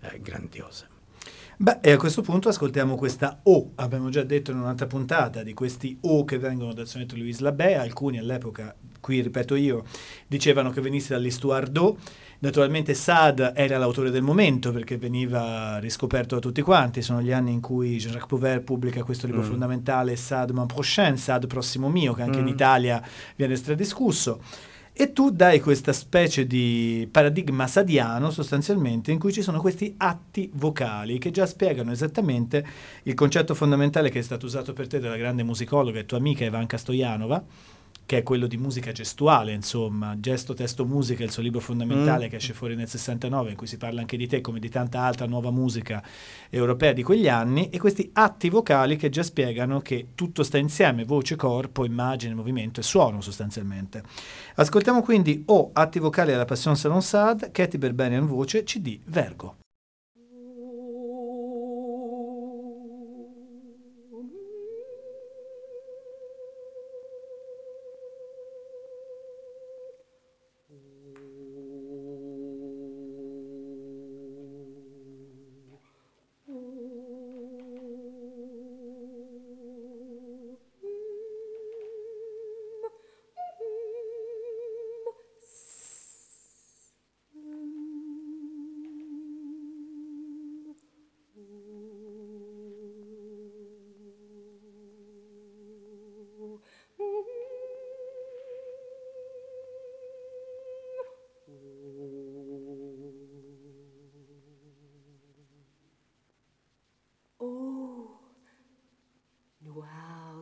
eh, 0.00 0.20
grandiosa. 0.20 0.86
Beh, 1.62 1.80
e 1.82 1.90
a 1.90 1.98
questo 1.98 2.22
punto 2.22 2.48
ascoltiamo 2.48 2.94
questa 2.94 3.40
O, 3.42 3.72
abbiamo 3.74 4.08
già 4.08 4.22
detto 4.22 4.50
in 4.50 4.56
un'altra 4.56 4.86
puntata 4.86 5.42
di 5.42 5.52
questi 5.52 5.94
O 6.04 6.24
che 6.24 6.38
vengono 6.38 6.72
dal 6.72 6.86
sonetto 6.86 7.16
Louis 7.16 7.38
Labè, 7.40 7.74
alcuni 7.74 8.16
all'epoca, 8.16 8.74
qui 8.98 9.20
ripeto 9.20 9.54
io, 9.56 9.84
dicevano 10.26 10.70
che 10.70 10.80
venisse 10.80 11.12
dall'Histoire 11.12 11.70
d'O, 11.70 11.98
Naturalmente 12.38 12.94
Saad 12.94 13.52
era 13.54 13.76
l'autore 13.76 14.10
del 14.10 14.22
momento 14.22 14.72
perché 14.72 14.96
veniva 14.96 15.76
riscoperto 15.76 16.36
da 16.36 16.40
tutti 16.40 16.62
quanti, 16.62 17.02
sono 17.02 17.20
gli 17.20 17.32
anni 17.32 17.52
in 17.52 17.60
cui 17.60 17.98
Jean-Jacques 17.98 18.28
Prouver 18.28 18.62
pubblica 18.62 19.04
questo 19.04 19.26
libro 19.26 19.42
mm. 19.42 19.44
fondamentale 19.44 20.16
Saad 20.16 20.48
Mon 20.52 20.64
Prochain, 20.64 21.18
Saad 21.18 21.46
Prossimo 21.46 21.90
Mio, 21.90 22.14
che 22.14 22.22
anche 22.22 22.38
mm. 22.38 22.46
in 22.46 22.48
Italia 22.48 23.02
viene 23.36 23.56
stradiscusso. 23.56 24.40
E 24.92 25.12
tu 25.12 25.30
dai 25.30 25.60
questa 25.60 25.92
specie 25.92 26.46
di 26.46 27.08
paradigma 27.10 27.66
sadiano 27.66 28.30
sostanzialmente 28.30 29.10
in 29.10 29.18
cui 29.18 29.32
ci 29.32 29.40
sono 29.40 29.60
questi 29.60 29.94
atti 29.96 30.50
vocali 30.54 31.18
che 31.18 31.30
già 31.30 31.46
spiegano 31.46 31.90
esattamente 31.90 32.66
il 33.04 33.14
concetto 33.14 33.54
fondamentale 33.54 34.10
che 34.10 34.18
è 34.18 34.22
stato 34.22 34.46
usato 34.46 34.72
per 34.74 34.88
te 34.88 34.98
dalla 34.98 35.16
grande 35.16 35.42
musicologa 35.42 36.00
e 36.00 36.06
tua 36.06 36.18
amica 36.18 36.44
Ivanka 36.44 36.76
Stojanova, 36.76 37.42
che 38.10 38.18
è 38.18 38.22
quello 38.24 38.48
di 38.48 38.56
musica 38.56 38.90
gestuale, 38.90 39.52
insomma, 39.52 40.16
gesto, 40.18 40.52
testo, 40.52 40.84
musica, 40.84 41.22
il 41.22 41.30
suo 41.30 41.44
libro 41.44 41.60
fondamentale 41.60 42.26
mm. 42.26 42.28
che 42.28 42.36
esce 42.36 42.54
fuori 42.54 42.74
nel 42.74 42.88
69, 42.88 43.50
in 43.50 43.56
cui 43.56 43.68
si 43.68 43.76
parla 43.76 44.00
anche 44.00 44.16
di 44.16 44.26
te 44.26 44.40
come 44.40 44.58
di 44.58 44.68
tanta 44.68 45.02
altra 45.02 45.26
nuova 45.26 45.52
musica 45.52 46.02
europea 46.50 46.92
di 46.92 47.04
quegli 47.04 47.28
anni, 47.28 47.68
e 47.68 47.78
questi 47.78 48.10
atti 48.12 48.48
vocali 48.48 48.96
che 48.96 49.10
già 49.10 49.22
spiegano 49.22 49.78
che 49.78 50.08
tutto 50.16 50.42
sta 50.42 50.58
insieme, 50.58 51.04
voce, 51.04 51.36
corpo, 51.36 51.84
immagine, 51.84 52.34
movimento 52.34 52.80
e 52.80 52.82
suono 52.82 53.20
sostanzialmente. 53.20 54.02
Ascoltiamo 54.56 55.02
quindi 55.02 55.44
O, 55.46 55.70
atti 55.72 56.00
vocali 56.00 56.32
alla 56.32 56.44
Passion 56.44 56.76
Salon 56.76 57.02
Sad, 57.02 57.52
Katy 57.52 57.78
Berberian 57.78 58.26
voce, 58.26 58.64
CD, 58.64 58.98
Vergo. 59.04 59.59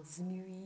zmiňují 0.09 0.58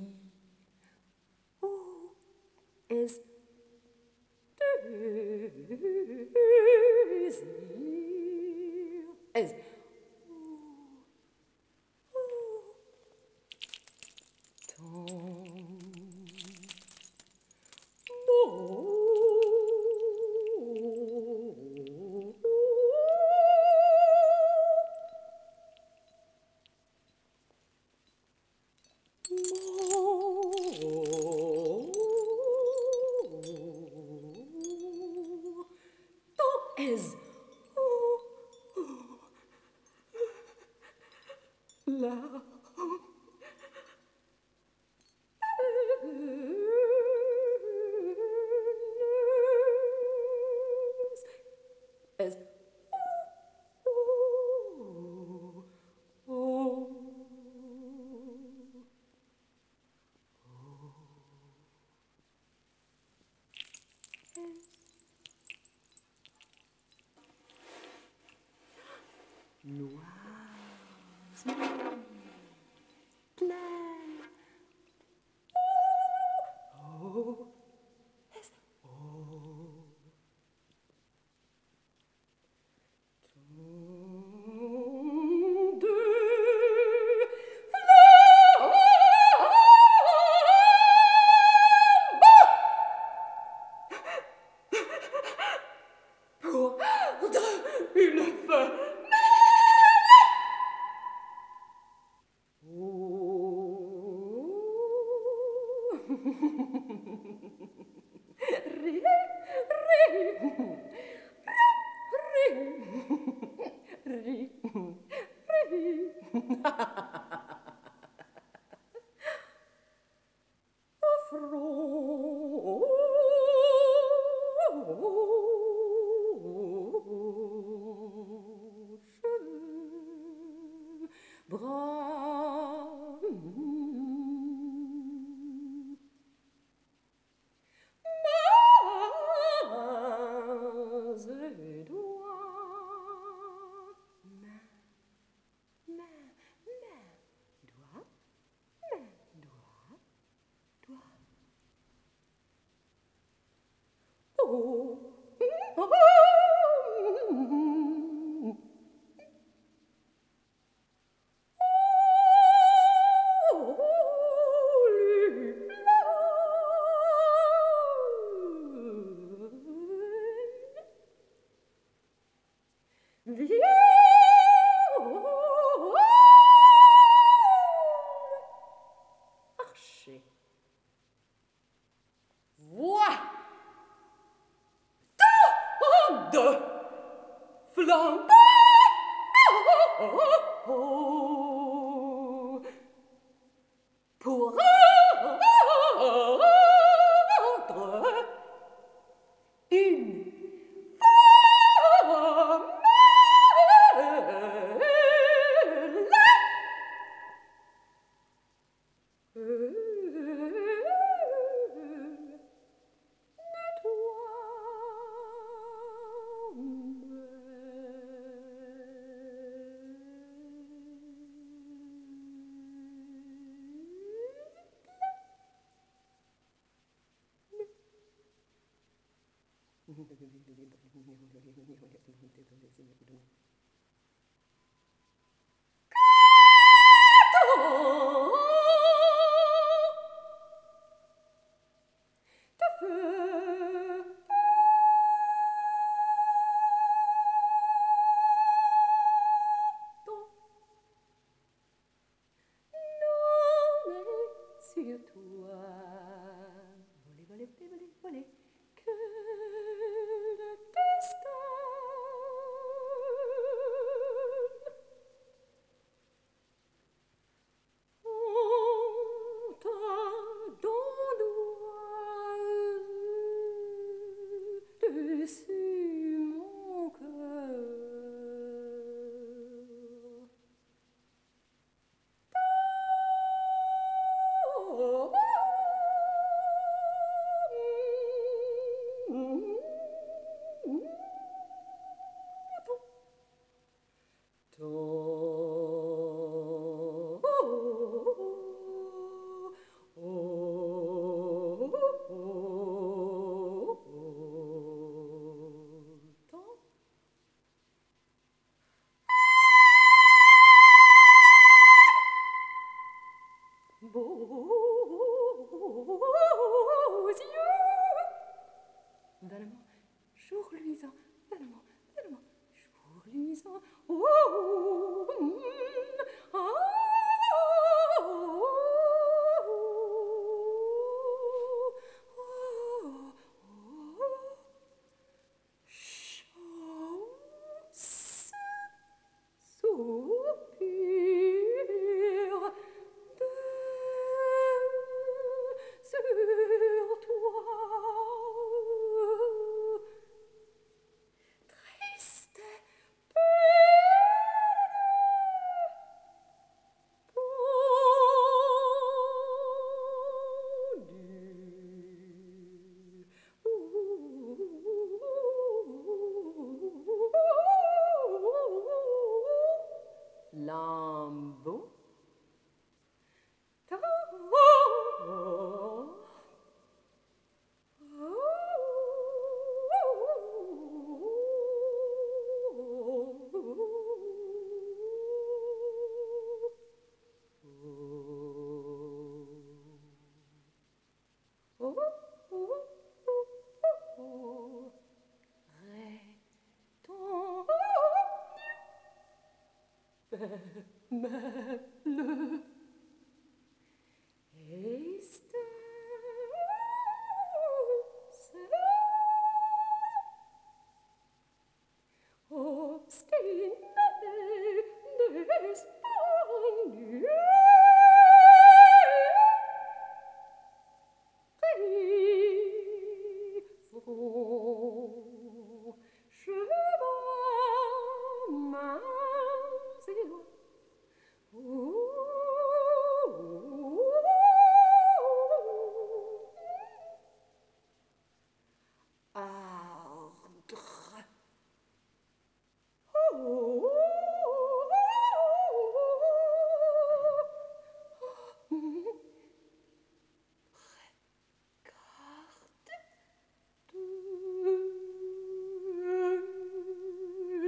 Oh. 154.53 154.92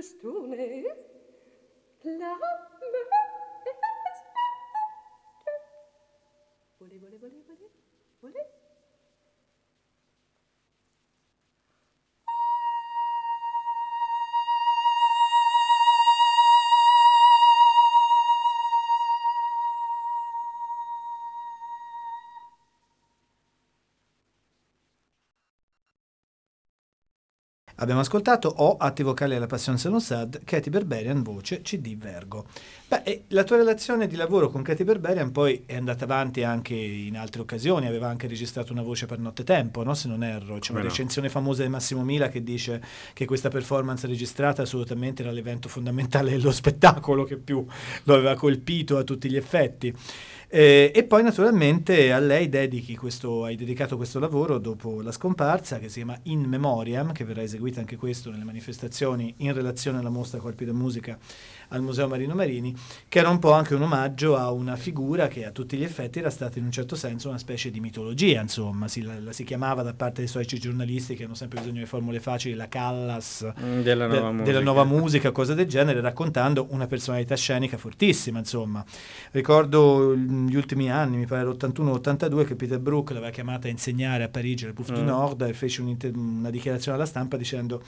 des 0.04 0.18
Turnes, 0.18 0.84
Flamme 2.00 2.40
ist 4.12 4.24
Wolle, 6.78 7.00
wolle, 7.00 7.20
wolle. 8.20 8.53
Abbiamo 27.84 28.00
ascoltato 28.00 28.48
O, 28.48 28.78
atti 28.78 29.02
vocali 29.02 29.34
alla 29.34 29.44
Passion 29.44 29.78
Sad, 29.78 30.40
Katy 30.42 30.70
Berberian, 30.70 31.22
voce, 31.22 31.60
CD 31.60 31.94
Vergo. 31.98 32.46
Beh, 32.88 33.24
la 33.28 33.44
tua 33.44 33.58
relazione 33.58 34.06
di 34.06 34.16
lavoro 34.16 34.48
con 34.48 34.62
Katy 34.62 34.84
Berberian 34.84 35.30
poi 35.30 35.64
è 35.66 35.76
andata 35.76 36.04
avanti 36.04 36.42
anche 36.44 36.74
in 36.74 37.18
altre 37.18 37.42
occasioni, 37.42 37.86
aveva 37.86 38.08
anche 38.08 38.26
registrato 38.26 38.72
una 38.72 38.80
voce 38.80 39.04
per 39.04 39.18
Nottetempo, 39.18 39.82
no? 39.82 39.92
se 39.92 40.08
non 40.08 40.24
erro. 40.24 40.58
C'è 40.60 40.70
una 40.72 40.80
no. 40.80 40.88
recensione 40.88 41.28
famosa 41.28 41.62
di 41.62 41.68
Massimo 41.68 42.02
Mila 42.02 42.30
che 42.30 42.42
dice 42.42 42.82
che 43.12 43.26
questa 43.26 43.50
performance 43.50 44.06
registrata 44.06 44.62
assolutamente 44.62 45.20
era 45.20 45.30
l'evento 45.30 45.68
fondamentale 45.68 46.30
dello 46.30 46.52
spettacolo 46.52 47.24
che 47.24 47.36
più 47.36 47.66
lo 48.04 48.14
aveva 48.14 48.34
colpito 48.34 48.96
a 48.96 49.04
tutti 49.04 49.28
gli 49.28 49.36
effetti. 49.36 49.94
Eh, 50.56 50.92
e 50.94 51.02
poi 51.02 51.24
naturalmente 51.24 52.12
a 52.12 52.20
lei 52.20 52.48
questo, 52.94 53.42
hai 53.42 53.56
dedicato 53.56 53.96
questo 53.96 54.20
lavoro 54.20 54.58
dopo 54.58 55.02
la 55.02 55.10
scomparsa 55.10 55.80
che 55.80 55.88
si 55.88 55.96
chiama 55.96 56.16
In 56.26 56.42
Memoriam, 56.42 57.10
che 57.10 57.24
verrà 57.24 57.42
eseguita 57.42 57.80
anche 57.80 57.96
questo 57.96 58.30
nelle 58.30 58.44
manifestazioni 58.44 59.34
in 59.38 59.52
relazione 59.52 59.98
alla 59.98 60.10
mostra 60.10 60.38
Colpi 60.38 60.64
da 60.64 60.72
Musica 60.72 61.18
al 61.68 61.83
Museo 61.83 62.09
Marino 62.09 62.35
Marini, 62.35 62.74
che 63.09 63.18
era 63.18 63.29
un 63.29 63.38
po' 63.38 63.53
anche 63.53 63.74
un 63.74 63.83
omaggio 63.83 64.37
a 64.37 64.50
una 64.50 64.77
figura 64.77 65.29
che 65.29 65.44
a 65.44 65.50
tutti 65.50 65.77
gli 65.77 65.85
effetti 65.85 66.18
era 66.18 66.31
stata 66.31 66.59
in 66.59 66.64
un 66.64 66.70
certo 66.70 66.96
senso 66.96 67.29
una 67.29 67.38
specie 67.38 67.70
di 67.70 67.81
mitologia, 67.81 68.40
insomma, 68.40 68.88
si, 68.88 69.03
la, 69.03 69.18
la 69.20 69.33
si 69.33 69.44
chiamava 69.44 69.83
da 69.83 69.94
parte 69.94 70.20
dei 70.20 70.29
storici 70.29 70.59
giornalisti 70.59 71.14
che 71.14 71.24
hanno 71.24 71.35
sempre 71.35 71.61
bisogno 71.61 71.81
di 71.81 71.87
formule 71.87 72.20
facili, 72.20 72.55
la 72.55 72.68
Callas 72.68 73.46
mm, 73.61 73.81
della, 73.81 74.07
nuova, 74.07 74.27
de, 74.27 74.33
musica. 74.33 74.44
della 74.44 74.61
nuova 74.61 74.85
musica, 74.85 75.33
cose 75.33 75.55
del 75.55 75.66
genere, 75.66 76.00
raccontando 76.00 76.66
una 76.70 76.87
personalità 76.87 77.37
scenica 77.37 77.77
fortissima, 77.77 78.38
insomma. 78.38 78.85
Ricordo 79.31 80.14
gli 80.14 80.55
ultimi 80.55 80.90
anni, 80.90 81.16
mi 81.16 81.27
pare 81.27 81.44
l'81-82, 81.44 82.44
che 82.44 82.55
Peter 82.55 82.79
Brook 82.79 83.11
l'aveva 83.11 83.31
chiamata 83.31 83.68
a 83.68 83.70
insegnare 83.70 84.24
a 84.24 84.29
Parigi 84.29 84.66
al 84.66 84.72
Puff 84.72 84.90
mm. 84.90 84.94
du 84.94 85.03
Nord 85.03 85.42
e 85.42 85.53
fece 85.53 85.83
una 85.83 86.50
dichiarazione 86.50 86.96
alla 86.96 87.07
stampa 87.07 87.37
dicendo 87.37 87.83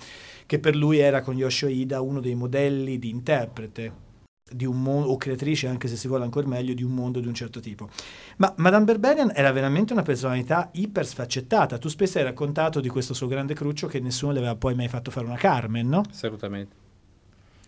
che 0.47 0.59
per 0.59 0.77
lui 0.77 0.99
era 0.99 1.21
con 1.21 1.37
Yoshio 1.37 1.69
Ida 1.69 2.01
uno 2.01 2.21
dei 2.21 2.35
modelli 2.35 2.99
di 2.99 3.11
interprete 3.11 4.05
di 4.49 4.65
un 4.65 4.81
mondo, 4.81 5.09
o 5.09 5.17
creatrice, 5.17 5.67
anche 5.67 5.89
se 5.89 5.97
si 5.97 6.07
vuole 6.07 6.23
ancora 6.23 6.47
meglio, 6.47 6.73
di 6.73 6.85
un 6.85 6.93
mondo 6.93 7.19
di 7.19 7.27
un 7.27 7.35
certo 7.35 7.59
tipo. 7.59 7.89
Ma 8.37 8.53
Madame 8.59 8.85
Berberian 8.85 9.33
era 9.35 9.51
veramente 9.51 9.93
una 9.93 10.03
personalità 10.03 10.71
iper 10.73 11.05
sfaccettata. 11.05 11.79
Tu 11.79 11.89
spesso 11.89 12.19
hai 12.19 12.25
raccontato 12.25 12.81
di 12.81 12.89
questo 12.89 13.13
suo 13.13 13.27
grande 13.27 13.55
cruccio 13.55 13.89
che 13.89 13.99
nessuno 13.99 14.33
le 14.33 14.39
aveva 14.39 14.55
poi 14.55 14.77
mai 14.77 14.89
fatto 14.89 15.11
fare 15.11 15.27
una 15.27 15.37
Carmen, 15.37 15.89
no? 15.89 16.03
Assolutamente. 16.09 16.85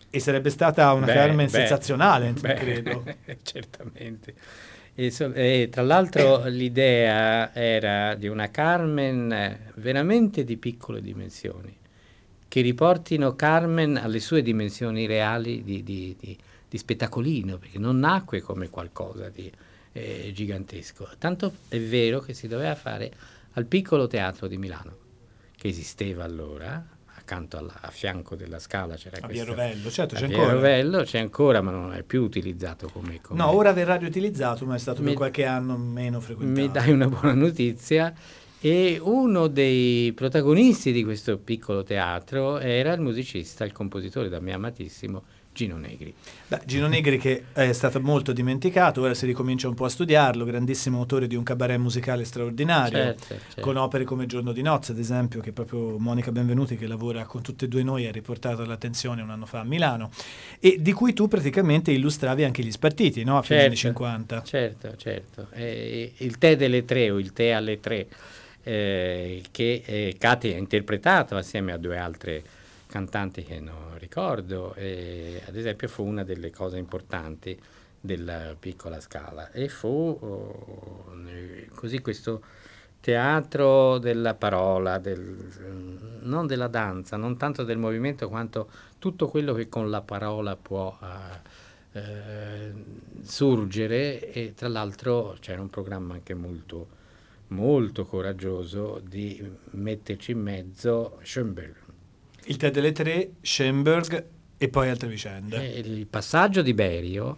E 0.09 0.19
sarebbe 0.21 0.49
stata 0.49 0.93
una 0.93 1.05
beh, 1.05 1.13
Carmen 1.13 1.45
beh, 1.45 1.51
sensazionale, 1.51 2.31
beh, 2.39 2.53
credo. 2.53 3.03
certamente. 3.43 4.33
E, 4.95 5.11
so, 5.11 5.33
e, 5.33 5.67
tra 5.69 5.81
l'altro 5.81 6.45
l'idea 6.45 7.53
era 7.53 8.15
di 8.15 8.27
una 8.27 8.49
Carmen 8.49 9.71
veramente 9.75 10.45
di 10.45 10.57
piccole 10.57 11.01
dimensioni 11.01 11.78
che 12.49 12.61
riportino 12.61 13.35
Carmen 13.35 13.95
alle 13.95 14.19
sue 14.19 14.41
dimensioni 14.41 15.05
reali 15.05 15.63
di, 15.63 15.83
di, 15.83 16.15
di, 16.19 16.37
di 16.67 16.77
spettacolino, 16.77 17.57
perché 17.57 17.77
non 17.79 17.99
nacque 17.99 18.41
come 18.41 18.69
qualcosa 18.69 19.29
di 19.29 19.49
eh, 19.93 20.31
gigantesco. 20.33 21.07
Tanto 21.17 21.53
è 21.69 21.79
vero 21.79 22.19
che 22.19 22.33
si 22.33 22.47
doveva 22.47 22.75
fare 22.75 23.11
al 23.53 23.65
piccolo 23.65 24.07
teatro 24.07 24.47
di 24.47 24.57
Milano, 24.57 24.97
che 25.55 25.67
esisteva 25.67 26.23
allora, 26.23 26.83
accanto 27.13 27.57
alla, 27.57 27.77
a 27.81 27.91
fianco 27.91 28.35
della 28.35 28.57
scala 28.57 28.95
c'era 28.95 29.17
a 29.21 29.27
Via 29.27 29.45
Rovello, 29.45 29.91
certo, 29.91 30.15
c'è 30.15 30.25
ancora. 30.25 30.45
Via 30.45 30.53
Rovello 30.53 31.03
c'è 31.03 31.19
ancora, 31.19 31.61
ma 31.61 31.69
non 31.69 31.93
è 31.93 32.01
più 32.01 32.23
utilizzato 32.23 32.89
come... 32.89 33.21
come... 33.21 33.39
No, 33.39 33.51
ora 33.51 33.73
verrà 33.73 33.95
riutilizzato, 33.95 34.65
ma 34.65 34.73
è 34.73 34.79
stato 34.79 35.01
mi, 35.01 35.09
per 35.09 35.15
qualche 35.17 35.45
anno 35.45 35.77
meno 35.77 36.19
frequentato. 36.19 36.67
Mi 36.67 36.71
dai 36.71 36.91
una 36.91 37.07
buona 37.07 37.33
notizia 37.33 38.11
e 38.61 38.99
uno 39.01 39.47
dei 39.47 40.11
protagonisti 40.13 40.91
di 40.91 41.03
questo 41.03 41.37
piccolo 41.37 41.83
teatro 41.83 42.59
era 42.59 42.91
il 42.93 42.99
musicista, 42.99 43.63
il 43.63 43.71
compositore 43.71 44.27
da 44.27 44.39
me 44.41 44.51
amatissimo, 44.51 45.23
Gino 45.53 45.77
Negri. 45.77 46.13
Beh, 46.47 46.61
Gino 46.65 46.87
Negri 46.87 47.17
che 47.17 47.45
è 47.53 47.71
stato 47.73 47.99
molto 47.99 48.33
dimenticato, 48.33 49.01
ora 49.01 49.13
si 49.13 49.25
ricomincia 49.25 49.67
un 49.67 49.75
po' 49.75 49.85
a 49.85 49.89
studiarlo, 49.89 50.43
grandissimo 50.43 50.99
autore 50.99 51.27
di 51.27 51.35
un 51.35 51.43
cabaret 51.43 51.77
musicale 51.77 52.23
straordinario, 52.25 52.97
certo, 52.97 53.25
certo. 53.27 53.61
con 53.61 53.77
opere 53.77 54.03
come 54.03 54.25
Giorno 54.25 54.51
di 54.51 54.61
nozze, 54.61 54.91
ad 54.91 54.99
esempio, 54.99 55.39
che 55.41 55.51
proprio 55.51 55.97
Monica 55.97 56.31
Benvenuti, 56.31 56.77
che 56.77 56.85
lavora 56.87 57.25
con 57.25 57.41
tutte 57.41 57.65
e 57.65 57.67
due 57.67 57.83
noi, 57.83 58.07
ha 58.07 58.11
riportato 58.11 58.61
all'attenzione 58.61 59.21
un 59.21 59.29
anno 59.29 59.45
fa 59.45 59.59
a 59.59 59.65
Milano, 59.65 60.11
e 60.59 60.77
di 60.79 60.91
cui 60.91 61.13
tu 61.13 61.27
praticamente 61.27 61.91
illustravi 61.91 62.43
anche 62.43 62.63
gli 62.63 62.71
spartiti, 62.71 63.23
no? 63.23 63.37
A 63.37 63.41
fine 63.41 63.59
certo, 63.59 63.65
anni 63.65 63.75
50. 63.75 64.43
Certo, 64.43 64.95
certo. 64.97 65.47
Eh, 65.51 66.13
il 66.17 66.37
tè 66.37 66.55
delle 66.55 66.85
tre 66.85 67.09
o 67.09 67.19
il 67.19 67.33
tè 67.33 67.51
alle 67.51 67.79
tre 67.79 68.07
eh, 68.63 69.43
che 69.51 69.83
eh, 69.85 70.15
Katy 70.17 70.53
ha 70.53 70.57
interpretato 70.57 71.35
assieme 71.35 71.71
a 71.71 71.77
due 71.77 71.97
altre 71.97 72.43
cantanti 72.87 73.43
che 73.43 73.59
non 73.59 73.97
ricordo, 73.97 74.73
e, 74.73 75.41
ad 75.45 75.55
esempio 75.55 75.87
fu 75.87 76.03
una 76.03 76.23
delle 76.23 76.49
cose 76.49 76.77
importanti 76.77 77.59
della 77.99 78.55
piccola 78.59 78.99
scala. 78.99 79.51
E 79.51 79.69
fu 79.69 79.87
oh, 79.87 81.13
così 81.75 81.99
questo 81.99 82.41
teatro 83.01 83.97
della 83.97 84.33
parola, 84.33 84.97
del, 84.97 86.19
non 86.21 86.47
della 86.47 86.67
danza, 86.67 87.15
non 87.15 87.37
tanto 87.37 87.63
del 87.63 87.77
movimento 87.77 88.27
quanto 88.27 88.69
tutto 88.97 89.27
quello 89.27 89.53
che 89.53 89.69
con 89.69 89.89
la 89.89 90.01
parola 90.01 90.55
può 90.55 90.97
uh, 90.99 91.97
uh, 91.97 92.83
surgere 93.21 94.31
e 94.31 94.53
tra 94.53 94.67
l'altro 94.67 95.37
c'era 95.39 95.61
un 95.61 95.69
programma 95.69 96.15
anche 96.15 96.33
molto 96.33 96.97
molto 97.49 98.05
coraggioso 98.05 99.01
di 99.05 99.41
metterci 99.71 100.31
in 100.31 100.39
mezzo 100.39 101.19
Schoenberg. 101.23 101.75
Il 102.45 102.57
tè 102.57 102.71
delle 102.71 102.91
tre, 102.91 103.33
Schoenberg 103.41 104.25
e 104.57 104.69
poi 104.69 104.89
altre 104.89 105.07
vicende. 105.07 105.73
Eh, 105.73 105.79
il 105.79 106.07
passaggio 106.07 106.61
di 106.61 106.73
Berio 106.73 107.37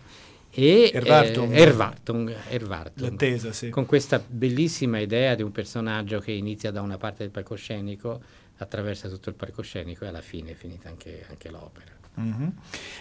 e 0.50 0.92
Erwartung, 0.94 1.54
eh, 1.54 1.62
Erwartung, 1.62 2.36
Erwartung 2.50 3.10
l'attesa, 3.10 3.52
sì. 3.54 3.70
con 3.70 3.86
questa 3.86 4.24
bellissima 4.26 5.00
idea 5.00 5.36
di 5.36 5.44
un 5.44 5.52
personaggio 5.52 6.20
che 6.20 6.32
inizia 6.32 6.72
da 6.72 6.82
una 6.82 6.98
parte 6.98 7.24
del 7.24 7.32
palcoscenico, 7.32 8.22
attraversa 8.58 9.08
tutto 9.08 9.30
il 9.30 9.36
palcoscenico 9.36 10.04
e 10.06 10.08
alla 10.08 10.22
fine 10.22 10.52
è 10.52 10.54
finita 10.54 10.90
anche, 10.90 11.26
anche 11.30 11.50
l'opera. 11.50 12.01
Mm-hmm. 12.20 12.48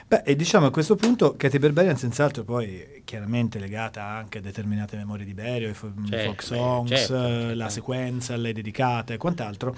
Beh, 0.07 0.23
e 0.25 0.37
diciamo 0.37 0.67
a 0.67 0.71
questo 0.71 0.95
punto 0.95 1.35
Katy 1.37 1.59
Berberian 1.59 1.97
senz'altro 1.97 2.45
poi 2.45 3.03
chiaramente 3.05 3.59
legata 3.59 4.05
anche 4.05 4.39
a 4.39 4.41
determinate 4.41 4.97
memorie 4.97 5.25
di 5.25 5.35
Berio, 5.35 5.69
i 5.69 5.75
fo- 5.75 5.93
certo, 6.09 6.25
folk 6.27 6.43
songs, 6.43 6.89
certo, 6.91 7.15
certo. 7.17 7.55
la 7.55 7.69
sequenza, 7.69 8.37
le 8.37 8.53
dedicate 8.53 9.15
e 9.15 9.17
quant'altro, 9.17 9.75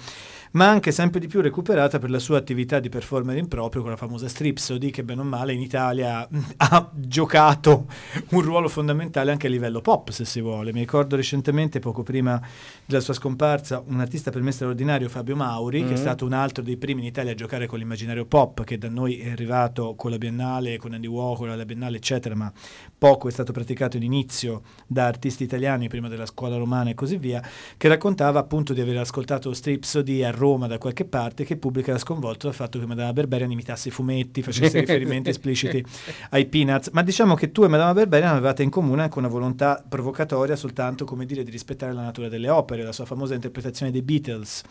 ma 0.53 0.69
anche 0.69 0.91
sempre 0.91 1.19
di 1.19 1.27
più 1.27 1.41
recuperata 1.41 1.97
per 1.97 2.09
la 2.09 2.19
sua 2.19 2.37
attività 2.37 2.79
di 2.79 2.89
performer 2.89 3.37
in 3.37 3.47
proprio 3.47 3.81
con 3.81 3.91
la 3.91 3.97
famosa 3.97 4.27
Stripsody 4.27 4.91
che 4.91 5.03
bene 5.03 5.21
o 5.21 5.23
male 5.23 5.53
in 5.53 5.61
Italia 5.61 6.27
ha 6.57 6.91
giocato 6.93 7.87
un 8.29 8.41
ruolo 8.41 8.67
fondamentale 8.67 9.31
anche 9.31 9.47
a 9.47 9.49
livello 9.49 9.81
pop 9.81 10.09
se 10.09 10.25
si 10.25 10.41
vuole. 10.41 10.71
Mi 10.71 10.79
ricordo 10.79 11.15
recentemente, 11.15 11.79
poco 11.79 12.03
prima 12.03 12.39
della 12.85 13.01
sua 13.01 13.15
scomparsa, 13.15 13.83
un 13.87 13.99
artista 13.99 14.29
per 14.29 14.41
me 14.41 14.51
straordinario, 14.51 15.09
Fabio 15.09 15.35
Mauri, 15.35 15.79
mm-hmm. 15.79 15.87
che 15.87 15.93
è 15.93 15.95
mm-hmm. 15.95 16.05
stato 16.05 16.25
un 16.25 16.33
altro 16.33 16.63
dei 16.63 16.77
primi 16.77 17.01
in 17.01 17.07
Italia 17.07 17.31
a 17.31 17.35
giocare 17.35 17.65
con 17.65 17.79
l'immaginario 17.79 18.25
pop 18.25 18.63
che 18.63 18.77
da 18.77 18.89
noi 18.89 19.17
è 19.19 19.31
arrivato 19.31 19.95
con 19.95 20.11
la 20.11 20.17
Biennale, 20.17 20.77
con 20.77 20.93
Andy 20.93 21.07
Warhol 21.07 21.49
alla 21.49 21.65
Biennale 21.65 21.97
eccetera, 21.97 22.35
ma 22.35 22.51
poco 22.95 23.27
è 23.27 23.31
stato 23.31 23.51
praticato 23.51 23.97
all'inizio 23.97 24.61
da 24.85 25.07
artisti 25.07 25.43
italiani 25.43 25.87
prima 25.87 26.09
della 26.09 26.27
scuola 26.27 26.57
romana 26.57 26.91
e 26.91 26.93
così 26.93 27.17
via, 27.17 27.41
che 27.75 27.87
raccontava 27.87 28.39
appunto 28.39 28.73
di 28.73 28.81
aver 28.81 28.97
ascoltato 28.97 29.51
Stripsody 29.51 30.23
a 30.23 30.29
Roma 30.29 30.41
da 30.67 30.77
qualche 30.77 31.05
parte 31.05 31.45
che 31.45 31.53
il 31.53 31.59
pubblico 31.59 31.89
era 31.89 31.99
sconvolto 31.99 32.47
dal 32.47 32.55
fatto 32.55 32.79
che 32.79 32.85
Madama 32.85 33.13
Berberian 33.13 33.51
imitasse 33.51 33.87
i 33.87 33.91
fumetti, 33.91 34.43
facesse 34.43 34.79
riferimenti 34.79 35.29
espliciti 35.29 35.83
ai 36.31 36.45
Peanuts. 36.45 36.89
Ma 36.89 37.01
diciamo 37.01 37.35
che 37.35 37.51
tu 37.51 37.63
e 37.63 37.67
Madama 37.67 37.93
Berberian 37.93 38.35
avevate 38.35 38.61
in 38.61 38.69
comune 38.69 39.03
anche 39.03 39.17
una 39.17 39.27
volontà 39.27 39.83
provocatoria 39.87 40.55
soltanto, 40.55 41.05
come 41.05 41.25
dire, 41.25 41.43
di 41.43 41.51
rispettare 41.51 41.93
la 41.93 42.01
natura 42.01 42.27
delle 42.27 42.49
opere, 42.49 42.83
la 42.83 42.91
sua 42.91 43.05
famosa 43.05 43.33
interpretazione 43.33 43.91
dei 43.91 44.01
Beatles 44.01 44.63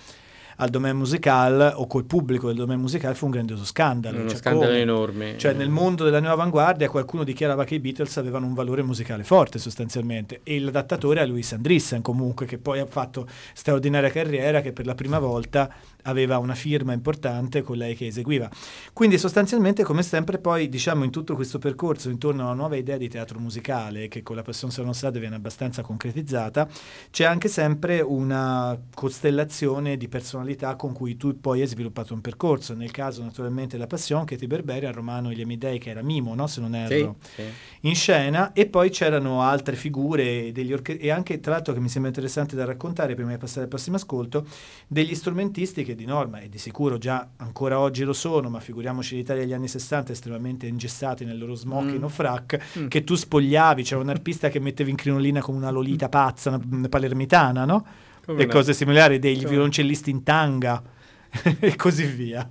al 0.63 0.71
domain 0.71 0.97
musical 0.97 1.73
o 1.75 1.89
col 1.89 2.05
pubblico 2.05 2.47
del 2.47 2.57
domain 2.57 2.79
musicale 2.79 3.17
fu 3.17 3.25
un 3.25 3.33
grandioso 3.33 3.65
scandalo. 3.65 4.21
Uno 4.21 4.29
cioè, 4.29 4.39
scandalo 4.39 4.67
come? 4.67 4.81
enorme. 4.81 5.37
Cioè 5.37 5.55
nel 5.55 5.71
mondo 5.71 6.05
della 6.05 6.21
nuova 6.21 6.35
avanguardia 6.35 6.89
qualcuno 6.89 7.25
dichiarava 7.25 7.65
che 7.65 7.75
i 7.75 7.81
Beatles 7.81 8.17
avevano 8.17 8.47
un 8.47 8.55
valore 8.55 8.83
musicale 8.83 9.25
forte 9.25 9.59
sostanzialmente 9.59 10.41
e 10.45 10.61
l'adattatore 10.61 11.21
è 11.21 11.27
Louis 11.27 11.53
Andreessen 11.53 12.01
comunque 12.01 12.47
che 12.47 12.59
poi 12.59 12.79
ha 12.79 12.87
fatto 12.87 13.27
straordinaria 13.53 14.11
carriera 14.11 14.61
che 14.61 14.73
per 14.73 14.87
la 14.87 14.95
prima 14.95 15.19
volta 15.19 15.69
aveva 16.03 16.39
una 16.39 16.55
firma 16.55 16.93
importante 16.93 17.63
con 17.63 17.77
lei 17.77 17.97
che 17.97 18.07
eseguiva. 18.07 18.49
Quindi 18.93 19.19
sostanzialmente 19.19 19.83
come 19.83 20.03
sempre 20.03 20.39
poi 20.39 20.69
diciamo 20.69 21.05
in 21.05 21.11
tutto 21.11 21.35
questo 21.35 21.59
percorso 21.59 22.09
intorno 22.09 22.43
a 22.43 22.47
una 22.47 22.55
nuova 22.55 22.77
idea 22.77 22.97
di 22.97 23.09
teatro 23.09 23.39
musicale 23.39 24.09
che 24.09 24.23
con 24.23 24.37
la 24.37 24.43
Passion 24.43 24.71
Strade 24.95 25.19
viene 25.19 25.37
abbastanza 25.37 25.83
concretizzata, 25.83 26.69
c'è 27.11 27.25
anche 27.25 27.49
sempre 27.49 28.01
una 28.01 28.79
costellazione 28.95 29.97
di 29.97 30.09
personalità 30.09 30.52
con 30.77 30.93
cui 30.93 31.17
tu 31.17 31.39
poi 31.41 31.61
hai 31.61 31.67
sviluppato 31.69 32.15
un 32.15 32.21
percorso. 32.21 32.75
Nel 32.75 32.91
caso 32.91 33.23
naturalmente 33.23 33.77
la 33.77 33.87
Passion, 33.87 34.25
Katy 34.25 34.47
Berberi, 34.47 34.87
al 34.87 34.93
Romano 34.93 35.31
Gli 35.33 35.43
Amidei 35.43 35.79
che 35.79 35.91
era 35.91 36.03
Mimo, 36.03 36.35
no? 36.35 36.47
se 36.49 36.61
non 36.61 36.75
erro, 36.75 37.17
sì, 37.23 37.31
sì. 37.37 37.43
in 37.83 37.95
scena 37.95 38.53
e 38.53 38.67
poi 38.67 38.91
c'erano 38.91 39.43
altre 39.43 39.77
figure 39.77 40.53
orche- 40.73 40.99
e 40.99 41.11
anche 41.11 41.39
tra 41.41 41.53
l'altro 41.53 41.73
che 41.75 41.81
mi 41.81 41.89
sembra 41.89 42.11
interessante 42.11 42.57
da 42.57 42.65
raccontare 42.65 43.15
prima 43.15 43.31
di 43.31 43.39
passare 43.39 43.63
al 43.63 43.69
prossimo 43.69 43.97
ascolto, 43.97 44.47
degli 44.89 45.15
strumentisti 45.15 45.85
che 45.85 45.91
che 45.93 45.99
di 45.99 46.05
norma 46.07 46.39
e 46.41 46.49
di 46.49 46.57
sicuro 46.59 46.97
già 46.97 47.29
ancora 47.37 47.79
oggi 47.79 48.03
lo 48.05 48.13
sono, 48.15 48.49
ma 48.49 48.61
figuriamoci 48.61 49.17
l'Italia 49.17 49.43
degli 49.43 49.53
anni 49.53 49.69
60 49.69 50.13
estremamente 50.13 50.67
ingessati 50.67 51.25
nel 51.27 51.37
loro 51.37 51.55
smoking 51.55 51.99
Mm. 51.99 52.05
o 52.05 52.09
frac, 52.09 52.59
Mm. 52.79 52.87
che 52.87 53.05
tu 53.05 53.15
spogliavi, 53.15 53.83
c'era 53.83 54.01
un 54.01 54.09
arpista 54.09 54.49
che 54.49 54.59
metteva 54.59 54.89
in 54.89 54.97
crinolina 54.97 55.41
come 55.43 55.59
una 55.59 55.71
lolita 55.71 56.09
pazza, 56.09 56.49
una, 56.49 56.61
una 56.71 56.89
palermitana, 56.89 57.65
no? 57.67 57.85
Come 58.25 58.43
e 58.43 58.47
no? 58.47 58.53
cose 58.53 58.73
similari, 58.73 59.19
dei 59.19 59.37
Come- 59.37 59.49
violoncellisti 59.49 60.11
in 60.11 60.23
tanga 60.23 60.83
e 61.61 61.77
così 61.77 62.05
via. 62.05 62.49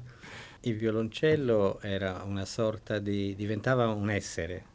Il 0.62 0.76
violoncello 0.76 1.80
era 1.82 2.24
una 2.26 2.46
sorta 2.46 3.00
di... 3.00 3.34
diventava 3.36 3.88
un 3.88 4.10
essere 4.10 4.66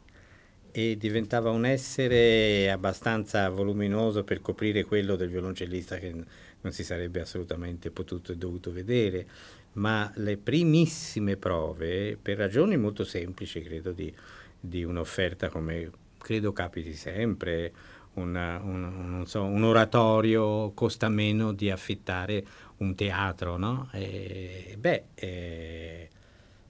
e 0.71 0.97
diventava 0.97 1.49
un 1.49 1.65
essere 1.65 2.69
abbastanza 2.69 3.49
voluminoso 3.49 4.23
per 4.23 4.41
coprire 4.41 4.83
quello 4.83 5.15
del 5.15 5.29
violoncellista 5.29 5.97
che 5.97 6.13
non 6.61 6.71
si 6.71 6.83
sarebbe 6.83 7.21
assolutamente 7.21 7.89
potuto 7.89 8.31
e 8.31 8.35
dovuto 8.35 8.71
vedere, 8.71 9.25
ma 9.73 10.11
le 10.15 10.37
primissime 10.37 11.35
prove, 11.37 12.17
per 12.21 12.37
ragioni 12.37 12.77
molto 12.77 13.03
semplici, 13.03 13.61
credo, 13.61 13.91
di, 13.91 14.13
di 14.59 14.83
un'offerta 14.83 15.49
come 15.49 15.89
credo 16.17 16.51
capiti 16.51 16.93
sempre, 16.93 17.71
una- 18.21 18.59
un, 18.63 19.23
so, 19.25 19.43
un 19.43 19.63
oratorio 19.63 20.71
costa 20.73 21.09
meno 21.09 21.53
di 21.53 21.69
affittare 21.71 22.45
un 22.77 22.95
teatro, 22.95 23.57
no? 23.57 23.89
E, 23.93 24.75
beh, 24.77 25.05
eh, 25.15 26.09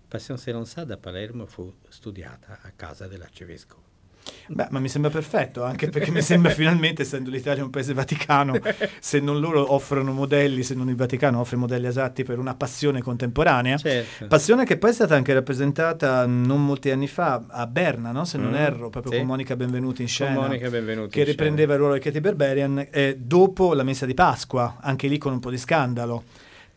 Passion 0.07 0.37
se 0.37 0.51
non 0.51 0.65
sa 0.65 0.83
da 0.85 0.97
Palermo 0.97 1.45
fu 1.45 1.73
studiata 1.89 2.59
a 2.61 2.71
casa 2.75 3.07
dell'arcivescovo. 3.07 3.86
Beh, 4.47 4.67
ma 4.69 4.79
mi 4.79 4.87
sembra 4.89 5.11
perfetto, 5.11 5.63
anche 5.63 5.89
perché 5.89 6.09
mi 6.11 6.21
sembra 6.21 6.51
finalmente, 6.51 7.01
essendo 7.01 7.29
l'Italia 7.29 7.63
un 7.63 7.69
paese 7.69 7.93
vaticano, 7.93 8.59
se 8.99 9.19
non 9.19 9.39
loro 9.39 9.73
offrono 9.73 10.11
modelli, 10.13 10.63
se 10.63 10.73
non 10.73 10.89
il 10.89 10.95
Vaticano 10.95 11.39
offre 11.39 11.57
modelli 11.57 11.85
esatti 11.87 12.23
per 12.23 12.39
una 12.39 12.55
passione 12.55 13.01
contemporanea. 13.01 13.77
Certo. 13.77 14.27
Passione 14.27 14.65
che 14.65 14.77
poi 14.77 14.91
è 14.91 14.93
stata 14.93 15.15
anche 15.15 15.33
rappresentata 15.33 16.25
non 16.25 16.65
molti 16.65 16.89
anni 16.91 17.07
fa 17.07 17.43
a 17.47 17.67
Berna, 17.67 18.11
no? 18.11 18.25
se 18.25 18.37
non 18.37 18.51
Mm, 18.51 18.55
erro, 18.55 18.89
proprio 18.89 19.11
sì. 19.11 19.17
con 19.19 19.27
Monica 19.27 19.55
Benvenuti 19.55 20.01
in 20.01 20.07
scena. 20.07 20.39
Monica 20.39 20.69
Benvenuti 20.69 21.09
che 21.09 21.23
riprendeva 21.23 21.73
il 21.73 21.79
ruolo 21.79 21.93
di 21.95 21.99
Katie 21.99 22.21
Berberian 22.21 22.87
eh, 22.89 23.17
dopo 23.19 23.73
la 23.73 23.83
messa 23.83 24.05
di 24.05 24.13
Pasqua, 24.13 24.77
anche 24.79 25.07
lì 25.07 25.17
con 25.17 25.33
un 25.33 25.39
po' 25.39 25.49
di 25.49 25.57
scandalo, 25.57 26.23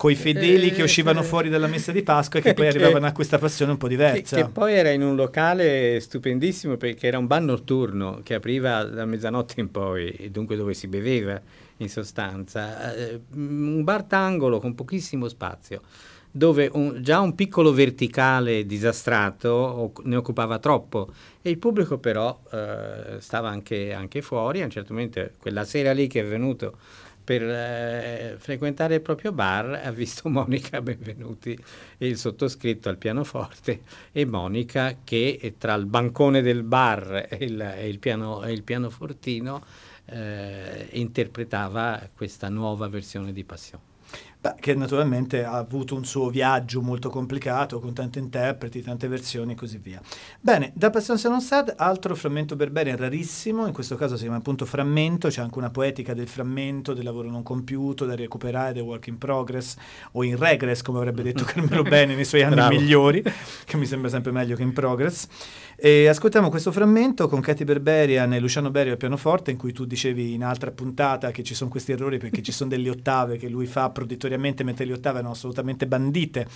coi 0.00 0.14
fedeli 0.14 0.70
che 0.72 0.80
Eh, 0.80 0.84
uscivano 0.84 1.22
fuori 1.22 1.50
dalla 1.50 1.66
messa 1.66 1.92
di 1.92 2.02
Pasqua 2.02 2.38
e 2.38 2.42
che 2.42 2.54
poi 2.54 2.64
Che- 2.64 2.70
arrivavano 2.70 3.04
a 3.04 3.12
questa 3.12 3.36
passione 3.36 3.72
un 3.72 3.76
po' 3.76 3.86
Che, 3.86 3.96
diversa. 3.96 4.34
che 4.36 4.48
poi 4.48 4.72
era 4.72 4.88
in 4.92 5.02
un 5.02 5.14
locale 5.14 6.00
stupendissimo 6.00 6.78
perché 6.78 7.06
era 7.06 7.18
un 7.18 7.26
bar 7.26 7.42
notturno 7.42 8.20
che 8.22 8.32
apriva 8.32 8.82
da 8.84 9.04
mezzanotte 9.04 9.60
in 9.60 9.70
poi, 9.70 10.08
e 10.12 10.30
dunque 10.30 10.56
dove 10.56 10.72
si 10.72 10.86
beveva 10.88 11.38
in 11.76 11.90
sostanza. 11.90 12.94
Eh, 12.94 13.20
un 13.34 13.84
bar 13.84 14.04
d'angolo 14.04 14.58
con 14.58 14.74
pochissimo 14.74 15.28
spazio, 15.28 15.82
dove 16.30 16.70
un- 16.72 17.02
già 17.02 17.20
un 17.20 17.34
piccolo 17.34 17.70
verticale 17.70 18.64
disastrato 18.64 19.48
o- 19.50 19.92
ne 20.04 20.16
occupava 20.16 20.58
troppo 20.58 21.10
e 21.42 21.50
il 21.50 21.58
pubblico 21.58 21.98
però 21.98 22.40
eh, 22.52 23.16
stava 23.20 23.50
anche, 23.50 23.92
anche 23.92 24.22
fuori. 24.22 24.62
A 24.62 24.64
un 24.64 24.70
certo 24.70 24.94
momento, 24.94 25.28
quella 25.38 25.64
sera 25.64 25.92
lì 25.92 26.06
che 26.06 26.20
è 26.20 26.24
venuto 26.24 26.78
per 27.30 27.42
eh, 27.44 28.34
frequentare 28.38 28.96
il 28.96 29.02
proprio 29.02 29.30
bar 29.30 29.82
ha 29.84 29.92
visto 29.92 30.26
Monica 30.28 30.82
Benvenuti 30.82 31.56
e 31.96 32.08
il 32.08 32.16
sottoscritto 32.16 32.88
al 32.88 32.96
pianoforte 32.96 33.82
e 34.10 34.24
Monica 34.24 34.96
che 35.04 35.38
eh, 35.40 35.56
tra 35.56 35.74
il 35.74 35.86
bancone 35.86 36.42
del 36.42 36.64
bar 36.64 37.28
e 37.30 37.44
il, 37.44 37.60
e 37.60 37.88
il 37.88 38.00
piano- 38.00 38.42
e 38.42 38.50
il 38.50 38.64
pianofortino 38.64 39.62
eh, 40.06 40.88
interpretava 40.90 42.10
questa 42.12 42.48
nuova 42.48 42.88
versione 42.88 43.32
di 43.32 43.44
Passione. 43.44 43.89
Beh, 44.42 44.54
che 44.58 44.74
naturalmente 44.74 45.44
ha 45.44 45.58
avuto 45.58 45.94
un 45.94 46.06
suo 46.06 46.30
viaggio 46.30 46.80
molto 46.80 47.10
complicato, 47.10 47.78
con 47.78 47.92
tanti 47.92 48.18
interpreti, 48.18 48.80
tante 48.80 49.06
versioni 49.06 49.52
e 49.52 49.54
così 49.54 49.76
via. 49.76 50.00
Bene, 50.40 50.72
da 50.74 50.88
Passion 50.88 51.18
se 51.18 51.28
non 51.28 51.42
sad, 51.42 51.74
altro 51.76 52.14
frammento 52.14 52.56
Berberian 52.56 52.96
rarissimo, 52.96 53.66
in 53.66 53.74
questo 53.74 53.96
caso 53.96 54.16
si 54.16 54.22
chiama 54.22 54.38
appunto 54.38 54.64
frammento, 54.64 55.28
c'è 55.28 55.42
anche 55.42 55.58
una 55.58 55.68
poetica 55.68 56.14
del 56.14 56.26
frammento, 56.26 56.94
del 56.94 57.04
lavoro 57.04 57.28
non 57.28 57.42
compiuto, 57.42 58.06
da 58.06 58.16
recuperare, 58.16 58.72
del 58.72 58.82
work 58.82 59.08
in 59.08 59.18
progress, 59.18 59.76
o 60.12 60.24
in 60.24 60.38
regress, 60.38 60.80
come 60.80 60.96
avrebbe 60.96 61.22
detto 61.22 61.44
Carmelo 61.46 61.82
Bene 61.82 62.14
nei 62.14 62.24
suoi 62.24 62.42
anni 62.42 62.78
migliori, 62.78 63.22
che 63.66 63.76
mi 63.76 63.84
sembra 63.84 64.08
sempre 64.08 64.32
meglio 64.32 64.56
che 64.56 64.62
in 64.62 64.72
progress. 64.72 65.28
E 65.82 66.08
ascoltiamo 66.08 66.50
questo 66.50 66.72
frammento 66.72 67.26
con 67.26 67.40
Katy 67.40 67.64
Berberian 67.64 68.34
e 68.34 68.38
Luciano 68.38 68.70
Berio 68.70 68.92
al 68.92 68.98
pianoforte, 68.98 69.50
in 69.50 69.56
cui 69.56 69.72
tu 69.72 69.86
dicevi 69.86 70.34
in 70.34 70.44
altra 70.44 70.70
puntata 70.72 71.30
che 71.30 71.42
ci 71.42 71.54
sono 71.54 71.70
questi 71.70 71.92
errori 71.92 72.18
perché 72.18 72.42
ci 72.42 72.52
sono 72.52 72.68
delle 72.68 72.90
ottave 72.90 73.38
che 73.38 73.48
lui 73.48 73.64
fa 73.64 73.88
proditoriamente, 73.88 74.62
mentre 74.62 74.84
le 74.84 74.92
ottave 74.92 75.20
erano 75.20 75.32
assolutamente 75.32 75.86
bandite 75.86 76.46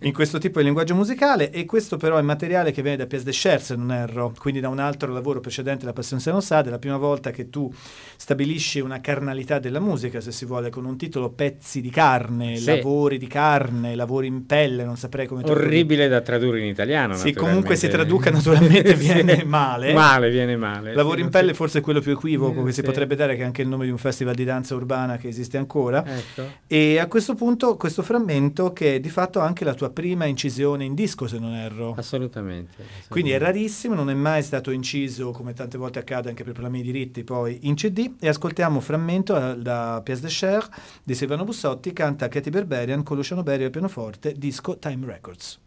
in 0.00 0.14
questo 0.14 0.38
tipo 0.38 0.60
di 0.60 0.64
linguaggio 0.64 0.94
musicale. 0.94 1.50
E 1.50 1.66
questo 1.66 1.98
però 1.98 2.16
è 2.16 2.22
materiale 2.22 2.72
che 2.72 2.80
viene 2.80 2.96
da 2.96 3.04
Pies 3.06 3.22
de 3.22 3.32
Cher, 3.32 3.60
se 3.60 3.76
non 3.76 3.92
erro, 3.92 4.32
quindi 4.38 4.60
da 4.60 4.70
un 4.70 4.78
altro 4.78 5.12
lavoro 5.12 5.40
precedente, 5.40 5.84
La 5.84 5.92
Passione 5.92 6.22
se 6.22 6.30
non 6.30 6.40
sa, 6.40 6.64
è 6.64 6.70
la 6.70 6.78
prima 6.78 6.96
volta 6.96 7.32
che 7.32 7.50
tu 7.50 7.70
stabilisci 8.16 8.80
una 8.80 9.02
carnalità 9.02 9.58
della 9.58 9.80
musica, 9.80 10.22
se 10.22 10.32
si 10.32 10.46
vuole, 10.46 10.70
con 10.70 10.86
un 10.86 10.96
titolo 10.96 11.28
Pezzi 11.28 11.82
di 11.82 11.90
carne, 11.90 12.56
Sì. 12.56 12.64
lavori 12.64 13.18
di 13.18 13.26
carne, 13.26 13.94
lavori 13.94 14.26
in 14.26 14.46
pelle, 14.46 14.84
non 14.84 14.96
saprei 14.96 15.26
come 15.26 15.42
tradurre. 15.42 15.66
Orribile 15.66 16.08
da 16.08 16.22
tradurre 16.22 16.60
in 16.60 16.66
italiano. 16.66 17.14
Sì, 17.14 17.34
comunque 17.34 17.76
si 17.76 17.86
traduca 17.86 18.30
naturalmente 18.30 18.68
Sì. 18.90 18.94
viene 18.94 19.44
male. 19.44 19.92
Male, 19.92 20.30
viene 20.30 20.56
male. 20.56 20.94
Lavori 20.94 21.18
Sì, 21.18 21.24
in 21.24 21.30
pelle 21.30 21.48
si- 21.50 21.54
forse 21.56 21.78
è 21.78 21.82
quello 21.82 22.00
più 22.00 22.12
equivoco 22.12 22.62
che 22.62 22.70
si 22.72 22.80
Sì. 22.80 22.82
potrebbe 22.86 23.14
dare, 23.16 23.34
che 23.36 23.42
è 23.42 23.44
anche 23.44 23.62
il 23.62 23.68
nome 23.68 23.84
di 23.84 23.90
un 23.90 23.98
festival 23.98 24.34
di 24.34 24.44
danza 24.44 24.74
urbana 24.74 25.16
che 25.16 25.28
esiste 25.28 25.56
ancora. 25.58 26.04
Ecco. 26.06 26.42
E 26.66 26.98
a 26.98 27.06
questo 27.06 27.34
punto 27.34 27.76
questo 27.76 28.02
frammento 28.02 28.72
che 28.72 28.96
è 28.96 29.00
di 29.00 29.08
fatto 29.10 29.40
anche 29.40 29.64
la 29.64 29.74
tua 29.74 29.90
prima 29.90 30.24
incisione 30.26 30.84
in 30.84 30.94
disco, 30.94 31.26
se 31.26 31.38
non 31.38 31.54
erro. 31.54 31.94
Assolutamente. 31.96 32.76
Quindi 33.08 33.30
è 33.30 33.34
assolutamente. 33.34 33.38
rarissimo, 33.38 33.94
non 33.94 34.10
è 34.10 34.14
mai 34.14 34.42
stato 34.42 34.70
inciso, 34.70 35.30
come 35.32 35.52
tante 35.52 35.76
volte 35.78 35.98
accade 35.98 36.28
anche 36.28 36.44
per 36.44 36.52
problemi 36.52 36.82
di 36.82 36.92
diritti, 36.92 37.24
poi 37.24 37.58
in 37.62 37.74
CD. 37.74 38.12
E 38.20 38.28
ascoltiamo 38.28 38.76
un 38.76 38.82
frammento 38.82 39.36
eh, 39.36 39.56
da 39.58 40.00
Pies 40.04 40.20
de 40.20 40.28
Cher 40.28 40.68
di 41.02 41.14
Silvano 41.14 41.44
Bussotti, 41.44 41.92
canta 41.92 42.28
Katy 42.28 42.50
Berberian 42.50 43.02
con 43.02 43.16
Luciano 43.16 43.42
Berio 43.42 43.66
al 43.66 43.70
pianoforte, 43.72 44.34
disco 44.36 44.78
Time 44.78 45.06
Records. 45.06 45.58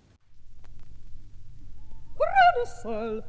du 2.56 2.66
seul. 2.66 3.24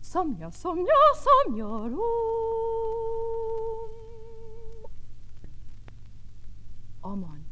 Somnia, 0.00 0.50
somnia, 0.50 1.66
rum. 1.66 2.00
Aman 7.02 7.43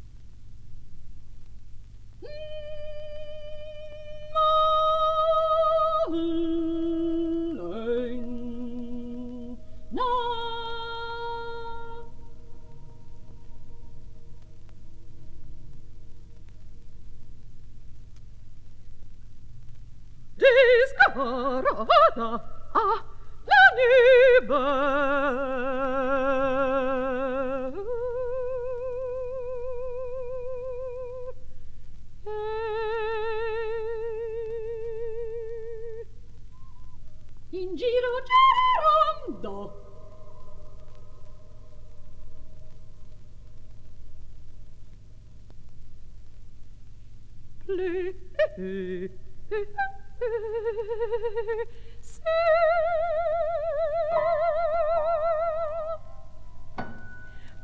in 37.62 37.76
giro 37.76 38.08
girarondo 38.26 39.80
Ple 47.64 48.14
e 48.58 49.10
e 49.50 49.60
e 50.20 51.68
se 52.00 52.20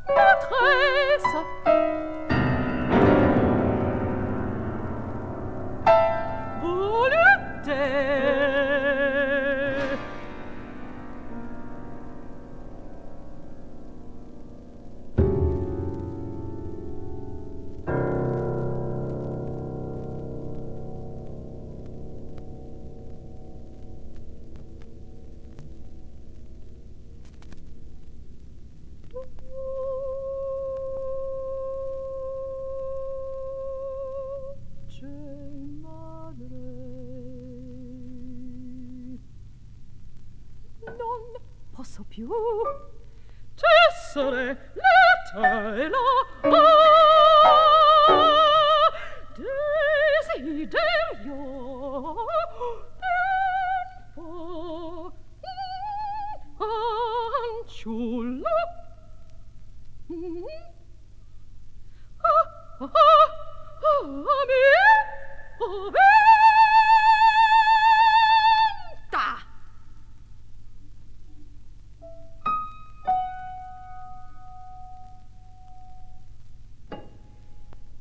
Matresse 0.06 1.77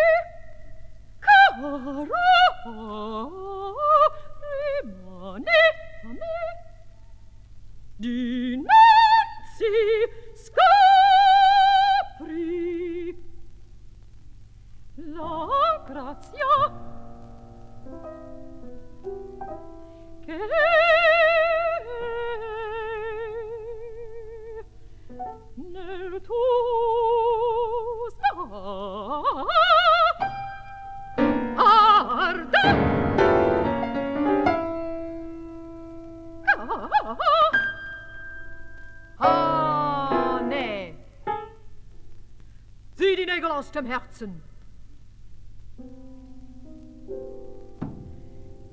Herzen. 44.15 44.41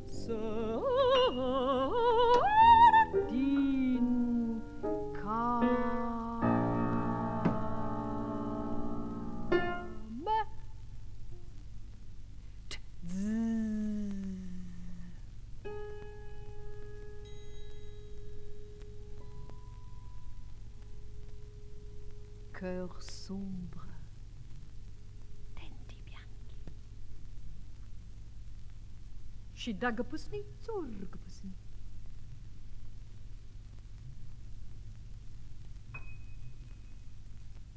So 0.07 0.85
din 3.29 4.63
kam. 5.21 5.73
Și 29.63 29.73
dacă 29.73 30.03
pusni, 30.03 30.45
țurgă 30.61 31.19
pusni. 31.23 31.55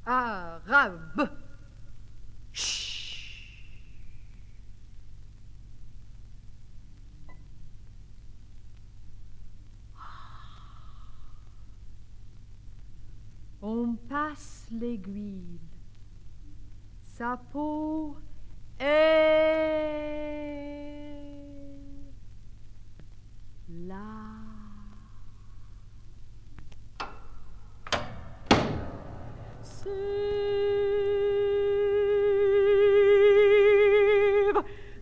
Arabe. 0.02 1.30
Shh. 2.50 2.86
On 13.60 13.96
passe 13.96 14.74
l'aiguille. 14.78 15.60
Sa 17.02 17.36
peau 17.52 18.20
est 18.78 20.75
Save, 23.86 24.02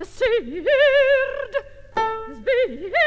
si,rd, 0.03 1.55
saved. 2.45 3.04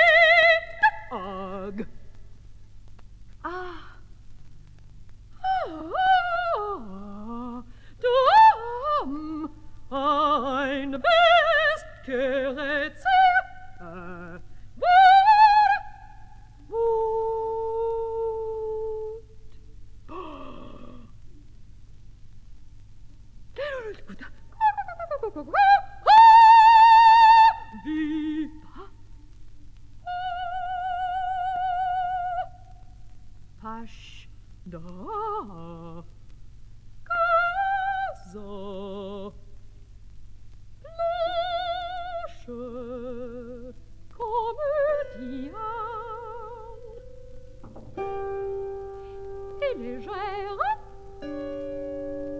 légère 49.77 50.57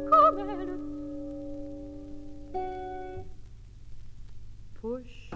comme 0.10 0.40
elle. 0.40 0.80
Push 4.82 5.30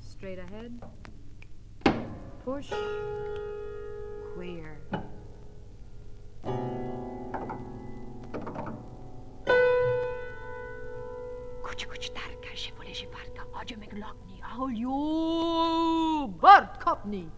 straight 0.00 0.38
ahead. 0.38 0.72
Push 2.44 2.70
queer. 4.34 4.78
Kuchu 11.62 11.86
kuchu 11.88 12.10
tarka, 12.12 12.54
shifole 12.54 12.94
shifarka, 12.94 13.42
ojo 13.60 13.76
ahol 14.42 16.28
bird 16.40 16.80
copney. 16.80 17.28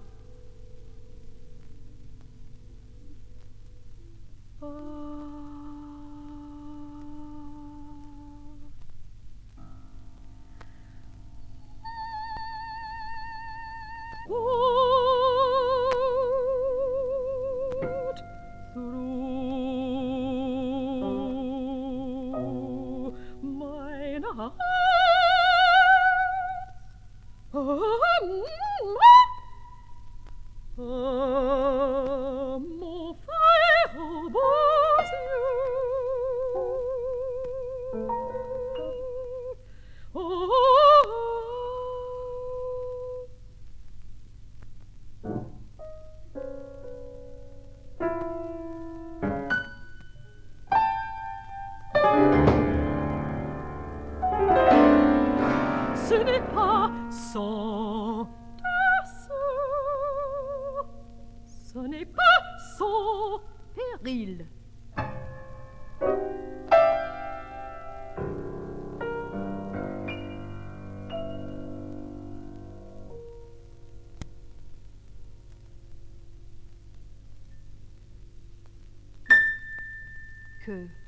Que 80.69 81.08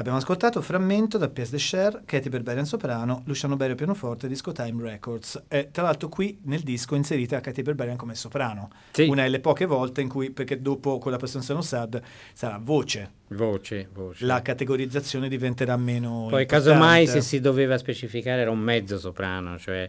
Abbiamo 0.00 0.16
ascoltato 0.16 0.62
Frammento 0.62 1.18
da 1.18 1.28
Pièce 1.28 1.50
de 1.50 1.58
Cher, 1.58 2.02
Katy 2.06 2.30
Berberian 2.30 2.64
soprano, 2.64 3.20
Luciano 3.26 3.56
Berio 3.56 3.74
pianoforte, 3.74 4.28
Disco 4.28 4.50
Time 4.50 4.82
Records. 4.82 5.42
E 5.46 5.68
tra 5.70 5.82
l'altro 5.82 6.08
qui 6.08 6.38
nel 6.44 6.60
disco 6.60 6.94
inserita 6.94 7.38
Katy 7.40 7.60
Berberian 7.60 7.98
come 7.98 8.14
soprano. 8.14 8.70
Sì. 8.92 9.08
Una 9.08 9.24
delle 9.24 9.40
poche 9.40 9.66
volte 9.66 10.00
in 10.00 10.08
cui, 10.08 10.30
perché 10.30 10.62
dopo 10.62 10.96
con 10.96 11.12
la 11.12 11.18
Presenza 11.18 11.60
Sad 11.60 12.00
sarà 12.32 12.58
voce. 12.58 13.10
Voce, 13.28 13.90
voce. 13.92 14.24
La 14.24 14.40
categorizzazione 14.40 15.28
diventerà 15.28 15.76
meno 15.76 16.28
Poi 16.30 16.46
casomai 16.46 17.06
se 17.06 17.20
si 17.20 17.38
doveva 17.38 17.76
specificare 17.76 18.40
era 18.40 18.50
un 18.50 18.58
mezzo 18.58 18.98
soprano, 18.98 19.58
cioè 19.58 19.86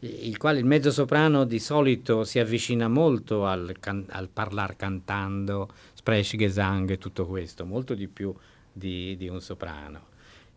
il 0.00 0.36
quale 0.38 0.58
il 0.58 0.64
mezzo 0.64 0.90
soprano 0.90 1.44
di 1.44 1.60
solito 1.60 2.24
si 2.24 2.40
avvicina 2.40 2.88
molto 2.88 3.46
al, 3.46 3.76
can- 3.78 4.06
al 4.08 4.28
parlare 4.28 4.74
cantando, 4.74 5.68
Sprechgesang 5.94 6.90
e 6.90 6.98
tutto 6.98 7.26
questo, 7.26 7.64
molto 7.64 7.94
di 7.94 8.08
più 8.08 8.34
di, 8.72 9.16
di 9.16 9.28
un 9.28 9.40
soprano. 9.40 10.10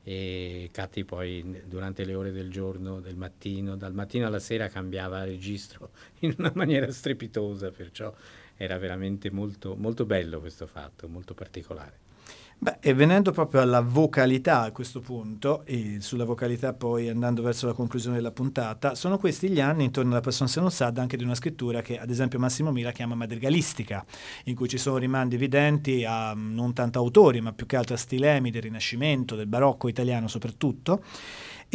E 0.04 0.70
Catti 0.72 1.04
poi 1.04 1.64
durante 1.66 2.06
le 2.06 2.14
ore 2.14 2.32
del 2.32 2.52
giorno, 2.52 3.00
del 3.00 3.16
mattino, 3.16 3.76
dal 3.76 3.94
mattino 3.94 4.28
alla 4.28 4.40
sera 4.40 4.68
cambiava 4.68 5.24
registro 5.24 5.92
in 6.22 6.36
una 6.38 6.52
maniera 6.54 6.92
strepitosa, 6.92 7.72
perciò 7.72 8.14
era 8.56 8.78
veramente 8.78 9.32
molto, 9.32 9.76
molto 9.76 10.06
bello 10.06 10.40
questo 10.40 10.68
fatto, 10.68 11.08
molto 11.08 11.34
particolare. 11.34 12.05
Beh, 12.58 12.78
e 12.80 12.94
venendo 12.94 13.32
proprio 13.32 13.62
alla 13.62 13.82
vocalità 13.82 14.62
a 14.62 14.72
questo 14.72 15.00
punto, 15.00 15.64
e 15.66 15.98
sulla 16.00 16.24
vocalità 16.24 16.74
poi 16.74 17.10
andando 17.10 17.44
verso 17.44 17.68
la 17.68 17.74
conclusione 17.74 18.16
della 18.16 18.32
puntata, 18.32 18.96
sono 18.96 19.18
questi 19.18 19.50
gli 19.50 19.60
anni 19.60 19.84
intorno 19.84 20.12
alla 20.12 20.22
persona 20.22 20.70
Sad 20.70 20.98
anche 20.98 21.18
di 21.18 21.24
una 21.24 21.36
scrittura 21.36 21.82
che 21.82 22.00
ad 22.00 22.10
esempio 22.10 22.40
Massimo 22.40 22.72
Mila 22.72 22.92
chiama 22.92 23.14
madrigalistica, 23.14 24.04
in 24.46 24.56
cui 24.56 24.68
ci 24.68 24.78
sono 24.78 24.98
rimandi 24.98 25.36
evidenti 25.36 26.06
a 26.06 26.34
non 26.34 26.74
tanto 26.74 26.98
autori, 26.98 27.42
ma 27.42 27.52
più 27.52 27.66
che 27.66 27.76
altro 27.76 27.94
a 27.96 27.98
stilemi 27.98 28.50
del 28.50 28.64
Rinascimento, 28.64 29.36
del 29.36 29.48
barocco 29.48 29.88
italiano 29.88 30.28
soprattutto, 30.28 31.04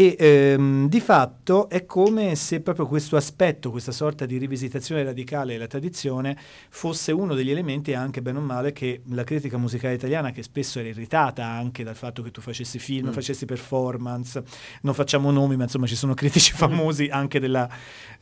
e 0.00 0.16
ehm, 0.18 0.88
di 0.88 0.98
fatto 0.98 1.68
è 1.68 1.84
come 1.84 2.34
se 2.34 2.62
proprio 2.62 2.86
questo 2.86 3.16
aspetto, 3.16 3.70
questa 3.70 3.92
sorta 3.92 4.24
di 4.24 4.38
rivisitazione 4.38 5.04
radicale 5.04 5.52
della 5.52 5.66
tradizione, 5.66 6.38
fosse 6.70 7.12
uno 7.12 7.34
degli 7.34 7.50
elementi 7.50 7.92
anche 7.92 8.22
bene 8.22 8.38
o 8.38 8.40
male 8.40 8.72
che 8.72 9.02
la 9.10 9.24
critica 9.24 9.58
musicale 9.58 9.92
italiana, 9.92 10.30
che 10.30 10.42
spesso 10.42 10.78
era 10.78 10.88
irritata 10.88 11.44
anche 11.44 11.84
dal 11.84 11.96
fatto 11.96 12.22
che 12.22 12.30
tu 12.30 12.40
facessi 12.40 12.78
film, 12.78 13.08
mm. 13.08 13.12
facessi 13.12 13.44
performance, 13.44 14.42
non 14.80 14.94
facciamo 14.94 15.30
nomi, 15.30 15.56
ma 15.56 15.64
insomma 15.64 15.86
ci 15.86 15.96
sono 15.96 16.14
critici 16.14 16.54
famosi 16.54 17.08
anche 17.12 17.38
della 17.38 17.68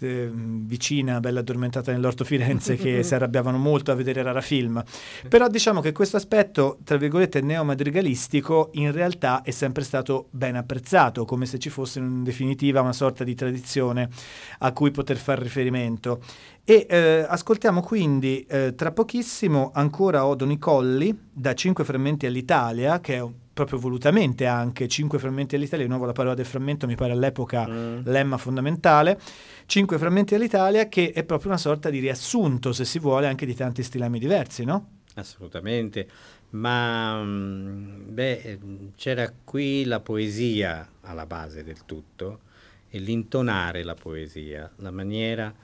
eh, 0.00 0.28
vicina 0.32 1.20
bella 1.20 1.40
addormentata 1.40 1.92
nell'orto 1.92 2.24
Firenze 2.24 2.74
che 2.74 3.02
si 3.04 3.14
arrabbiavano 3.14 3.56
molto 3.56 3.92
a 3.92 3.94
vedere 3.94 4.20
rara 4.24 4.40
film. 4.40 4.82
Però 5.28 5.46
diciamo 5.46 5.80
che 5.80 5.92
questo 5.92 6.16
aspetto, 6.16 6.78
tra 6.82 6.96
virgolette, 6.96 7.40
neomadrigalistico 7.40 8.70
in 8.72 8.90
realtà 8.90 9.42
è 9.42 9.52
sempre 9.52 9.84
stato 9.84 10.26
ben 10.30 10.56
apprezzato, 10.56 11.24
come 11.24 11.46
se 11.46 11.60
ci 11.60 11.66
fosse 11.68 11.98
in 11.98 12.22
definitiva 12.22 12.80
una 12.80 12.92
sorta 12.92 13.24
di 13.24 13.34
tradizione 13.34 14.08
a 14.58 14.72
cui 14.72 14.90
poter 14.90 15.16
fare 15.16 15.42
riferimento. 15.42 16.22
E 16.64 16.86
eh, 16.88 17.26
ascoltiamo 17.28 17.80
quindi 17.80 18.44
eh, 18.48 18.74
tra 18.74 18.92
pochissimo 18.92 19.70
ancora 19.74 20.26
Odo 20.26 20.44
Nicolli 20.44 21.16
da 21.32 21.54
Cinque 21.54 21.84
frammenti 21.84 22.26
all'Italia, 22.26 23.00
che 23.00 23.14
è 23.14 23.20
un 23.20 23.32
proprio 23.58 23.80
volutamente 23.80 24.46
anche 24.46 24.86
cinque 24.86 25.18
frammenti 25.18 25.56
all'Italia, 25.56 25.84
di 25.84 25.90
nuovo 25.90 26.06
la 26.06 26.12
parola 26.12 26.34
del 26.34 26.44
frammento 26.44 26.86
mi 26.86 26.94
pare 26.94 27.10
all'epoca 27.10 27.66
mm. 27.66 28.02
lemma 28.04 28.36
fondamentale, 28.36 29.18
cinque 29.66 29.98
frammenti 29.98 30.36
all'Italia 30.36 30.86
che 30.86 31.10
è 31.10 31.24
proprio 31.24 31.48
una 31.48 31.58
sorta 31.58 31.90
di 31.90 31.98
riassunto, 31.98 32.72
se 32.72 32.84
si 32.84 33.00
vuole, 33.00 33.26
anche 33.26 33.46
di 33.46 33.56
tanti 33.56 33.82
stilemi 33.82 34.20
diversi, 34.20 34.62
no? 34.62 34.90
Assolutamente, 35.14 36.08
ma 36.50 37.22
mm, 37.22 38.14
beh, 38.14 38.58
c'era 38.96 39.32
qui 39.44 39.84
la 39.84 40.00
poesia 40.00 40.88
alla 41.02 41.26
base 41.26 41.62
del 41.62 41.84
tutto 41.84 42.40
e 42.88 42.98
l'intonare 42.98 43.82
la 43.82 43.94
poesia, 43.94 44.70
la 44.76 44.90
maniera 44.90 45.54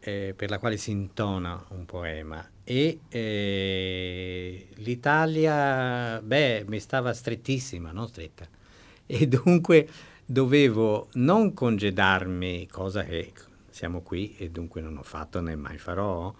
eh, 0.00 0.34
per 0.36 0.50
la 0.50 0.58
quale 0.58 0.76
si 0.76 0.90
intona 0.90 1.64
un 1.70 1.84
poema. 1.86 2.46
E 2.62 3.00
eh, 3.08 4.68
l'Italia, 4.76 6.20
beh, 6.22 6.64
mi 6.66 6.80
stava 6.80 7.12
strettissima, 7.12 7.92
non 7.92 8.08
stretta, 8.08 8.46
e 9.06 9.26
dunque 9.26 9.88
dovevo 10.24 11.08
non 11.14 11.52
congedarmi, 11.52 12.66
cosa 12.68 13.04
che 13.04 13.32
siamo 13.68 14.00
qui 14.00 14.34
e 14.36 14.50
dunque 14.50 14.80
non 14.80 14.96
ho 14.96 15.02
fatto 15.02 15.40
né 15.40 15.56
mai 15.56 15.78
farò, 15.78 16.32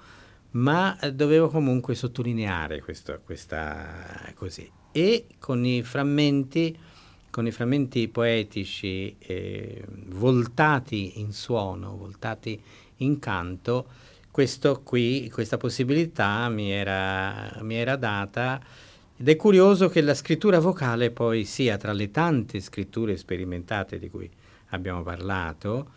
ma 0.55 0.97
dovevo 1.13 1.49
comunque 1.49 1.95
sottolineare 1.95 2.81
questo, 2.81 3.21
questa 3.25 4.33
così. 4.35 4.71
E 4.93 5.27
con 5.39 5.65
i 5.65 5.83
frammenti, 5.83 6.77
con 7.31 7.47
i 7.47 7.51
frammenti 7.51 8.09
poetici 8.09 9.17
eh, 9.19 9.85
voltati 10.09 11.21
in 11.21 11.33
suono, 11.33 11.97
voltati 11.97 12.61
in 12.99 13.19
canto, 13.19 13.87
qui, 14.83 15.31
questa 15.31 15.57
possibilità 15.57 16.49
mi 16.49 16.71
era, 16.71 17.59
mi 17.61 17.75
era 17.75 17.97
data 17.97 18.61
ed 19.17 19.29
è 19.29 19.37
curioso 19.37 19.89
che 19.89 20.01
la 20.01 20.15
scrittura 20.15 20.59
vocale 20.59 21.11
poi 21.11 21.45
sia 21.45 21.77
tra 21.77 21.93
le 21.93 22.11
tante 22.11 22.61
scritture 22.61 23.17
sperimentate 23.17 23.99
di 23.99 24.09
cui 24.09 24.29
abbiamo 24.71 25.03
parlato, 25.03 25.91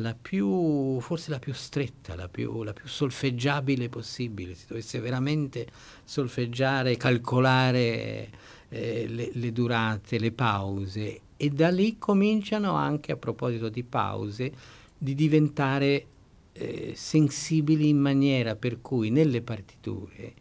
la 0.00 0.16
più, 0.20 0.98
forse 1.00 1.30
la 1.30 1.38
più 1.38 1.52
stretta, 1.52 2.14
la 2.16 2.28
più, 2.28 2.62
la 2.62 2.72
più 2.72 2.88
solfeggiabile 2.88 3.88
possibile. 3.88 4.54
Si 4.54 4.66
dovesse 4.66 4.98
veramente 5.00 5.66
solfeggiare, 6.04 6.96
calcolare 6.96 8.30
eh, 8.68 9.06
le, 9.06 9.30
le 9.32 9.52
durate, 9.52 10.18
le 10.18 10.32
pause. 10.32 11.20
E 11.36 11.48
da 11.50 11.70
lì 11.70 11.98
cominciano 11.98 12.74
anche, 12.74 13.12
a 13.12 13.16
proposito 13.16 13.68
di 13.68 13.82
pause, 13.82 14.52
di 14.96 15.14
diventare 15.14 16.06
eh, 16.52 16.92
sensibili 16.94 17.88
in 17.88 17.98
maniera 17.98 18.56
per 18.56 18.80
cui 18.80 19.10
nelle 19.10 19.40
partiture, 19.40 20.34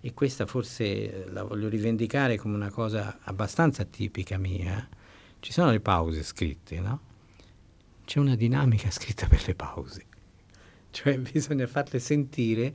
e 0.00 0.14
questa 0.14 0.46
forse 0.46 1.26
la 1.30 1.44
voglio 1.44 1.68
rivendicare 1.68 2.36
come 2.36 2.56
una 2.56 2.70
cosa 2.70 3.18
abbastanza 3.22 3.84
tipica 3.84 4.36
mia, 4.36 4.88
ci 5.38 5.52
sono 5.52 5.70
le 5.70 5.80
pause 5.80 6.22
scritte, 6.22 6.80
no? 6.80 7.00
C'è 8.12 8.18
una 8.18 8.36
dinamica 8.36 8.90
scritta 8.90 9.26
per 9.26 9.42
le 9.46 9.54
pause, 9.54 10.04
cioè 10.90 11.16
bisogna 11.18 11.66
farle 11.66 11.98
sentire 11.98 12.70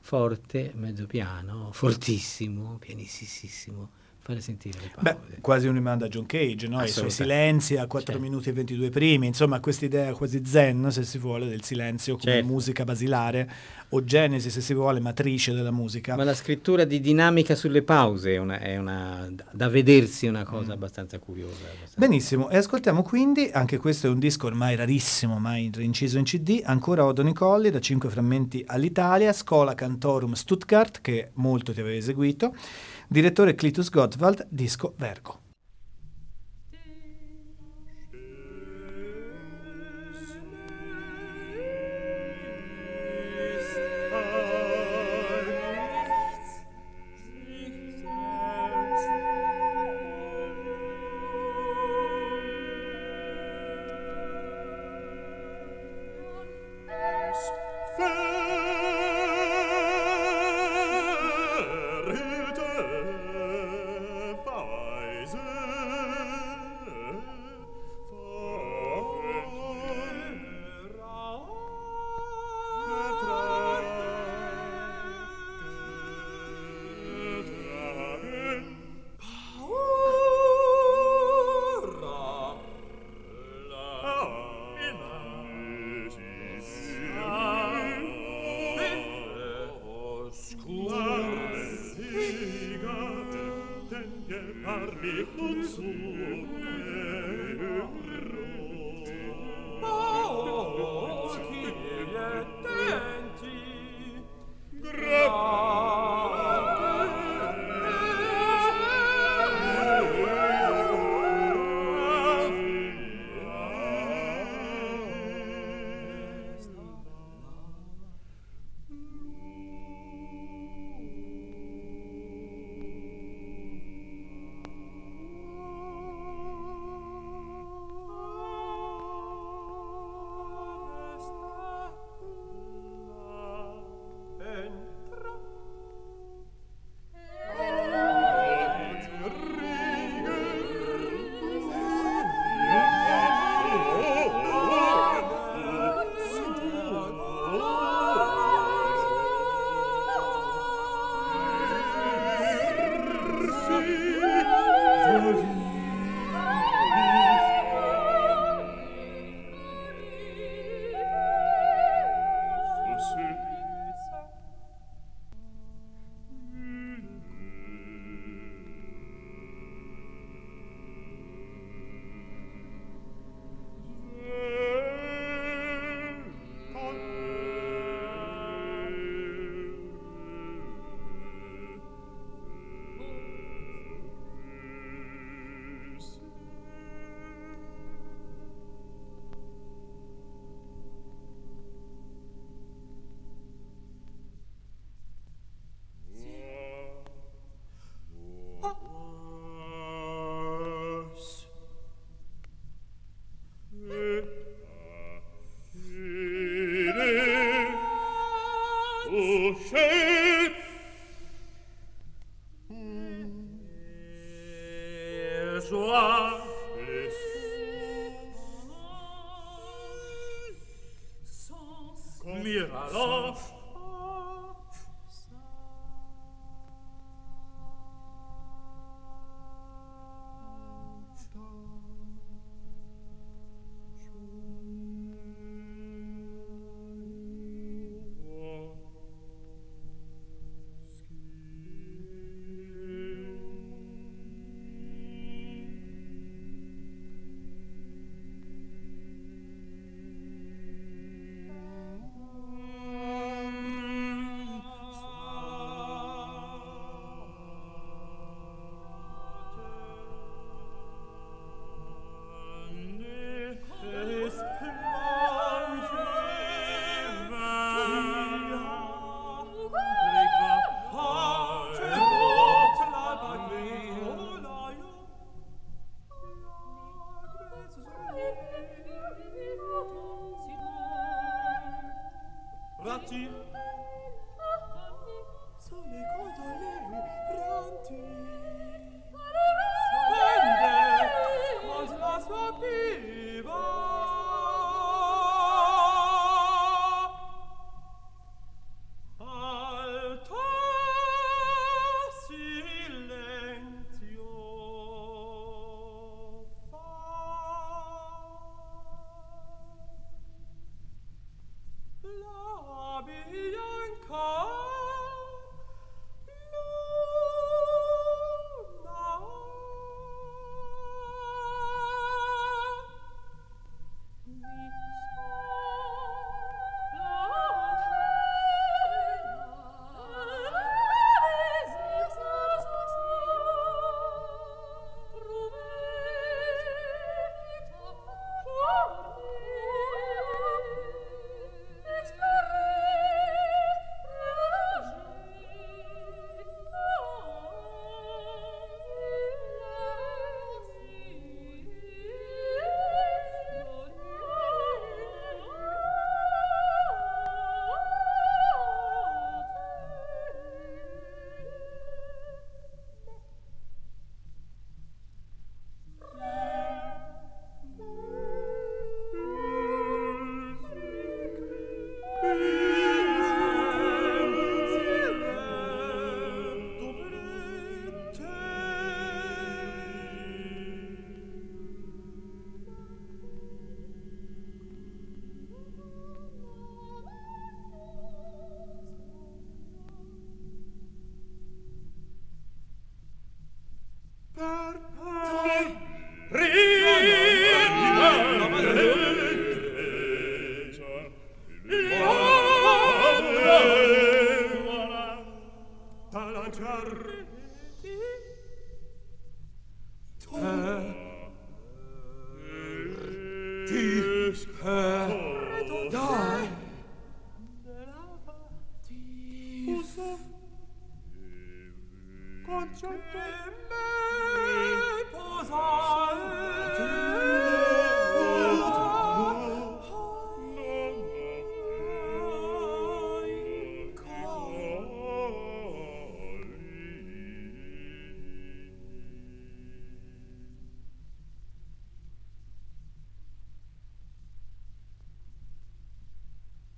forte, 0.00 0.72
mezzo 0.74 1.06
piano, 1.06 1.70
fortissimo, 1.70 2.78
pianissimo 2.80 3.90
fare 4.24 4.40
sentire 4.40 4.78
le 4.80 4.90
pause. 4.94 5.18
Beh, 5.28 5.40
quasi 5.42 5.66
un 5.66 5.74
rimando 5.74 6.06
a 6.06 6.08
John 6.08 6.24
Cage, 6.24 6.66
no? 6.66 6.82
i 6.82 6.88
suoi 6.88 7.10
silenzi 7.10 7.76
a 7.76 7.86
4 7.86 8.12
certo. 8.12 8.20
minuti 8.26 8.48
e 8.48 8.52
22 8.52 8.88
primi, 8.88 9.26
insomma 9.26 9.60
questa 9.60 9.84
idea 9.84 10.12
quasi 10.14 10.42
zen, 10.46 10.90
se 10.90 11.04
si 11.04 11.18
vuole, 11.18 11.46
del 11.46 11.62
silenzio 11.62 12.16
come 12.16 12.32
certo. 12.32 12.48
musica 12.48 12.84
basilare 12.84 13.50
o 13.90 14.02
genesi, 14.02 14.50
se 14.50 14.62
si 14.62 14.72
vuole, 14.72 14.98
matrice 14.98 15.52
della 15.52 15.70
musica. 15.70 16.16
Ma 16.16 16.24
la 16.24 16.34
scrittura 16.34 16.84
di 16.84 17.00
dinamica 17.00 17.54
sulle 17.54 17.82
pause 17.82 18.32
è, 18.32 18.38
una, 18.38 18.58
è 18.58 18.78
una, 18.78 19.30
da 19.52 19.68
vedersi 19.68 20.26
una 20.26 20.44
cosa 20.44 20.68
mm. 20.68 20.76
abbastanza 20.76 21.18
curiosa. 21.18 21.64
Abbastanza 21.64 21.94
Benissimo, 21.94 22.48
e 22.48 22.56
ascoltiamo 22.56 23.02
quindi, 23.02 23.50
anche 23.52 23.76
questo 23.76 24.06
è 24.06 24.10
un 24.10 24.18
disco 24.18 24.46
ormai 24.46 24.74
rarissimo, 24.74 25.38
mai 25.38 25.70
inciso 25.78 26.16
in 26.16 26.24
CD, 26.24 26.62
ancora 26.64 27.04
Odo 27.04 27.22
Nicolli, 27.22 27.70
da 27.70 27.78
5 27.78 28.08
frammenti 28.08 28.64
all'Italia, 28.66 29.34
Scola 29.34 29.74
Cantorum 29.74 30.32
Stuttgart, 30.32 31.00
che 31.02 31.30
molto 31.34 31.74
ti 31.74 31.80
aveva 31.80 31.96
eseguito, 31.96 32.54
Direttore 33.14 33.54
Clitus 33.54 33.90
Gottwald, 33.90 34.44
disco 34.50 34.92
Vergo. 34.96 35.43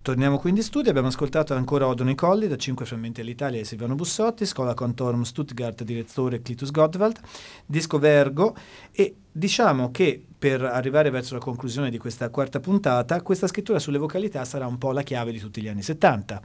Torniamo 0.07 0.39
quindi 0.39 0.61
in 0.61 0.67
studio, 0.67 0.91
abbiamo 0.91 1.09
ascoltato 1.09 1.53
ancora 1.53 1.89
Odo 1.89 2.05
Nicolli 2.05 2.47
da 2.47 2.55
5 2.55 2.87
frammenti 2.87 3.23
all'Italia 3.23 3.59
di 3.59 3.65
Silvano 3.65 3.97
Bussotti, 3.97 4.47
Scola 4.47 4.73
Contorum 4.73 5.23
Stuttgart, 5.23 5.83
direttore 5.83 6.43
Clitus 6.43 6.71
Gottwald, 6.71 7.19
disco 7.67 7.99
Vergo 7.99 8.55
e 8.93 9.17
diciamo 9.33 9.91
che 9.91 10.25
per 10.39 10.63
arrivare 10.63 11.11
verso 11.11 11.35
la 11.35 11.41
conclusione 11.41 11.91
di 11.91 11.99
questa 11.99 12.31
quarta 12.31 12.61
puntata, 12.61 13.21
questa 13.21 13.49
scrittura 13.49 13.81
sulle 13.81 13.99
vocalità 13.99 14.45
sarà 14.45 14.69
un 14.69 14.79
po' 14.79 14.93
la 14.93 15.03
chiave 15.03 15.33
di 15.33 15.41
tutti 15.41 15.61
gli 15.61 15.67
anni 15.67 15.83
70. 15.83 16.41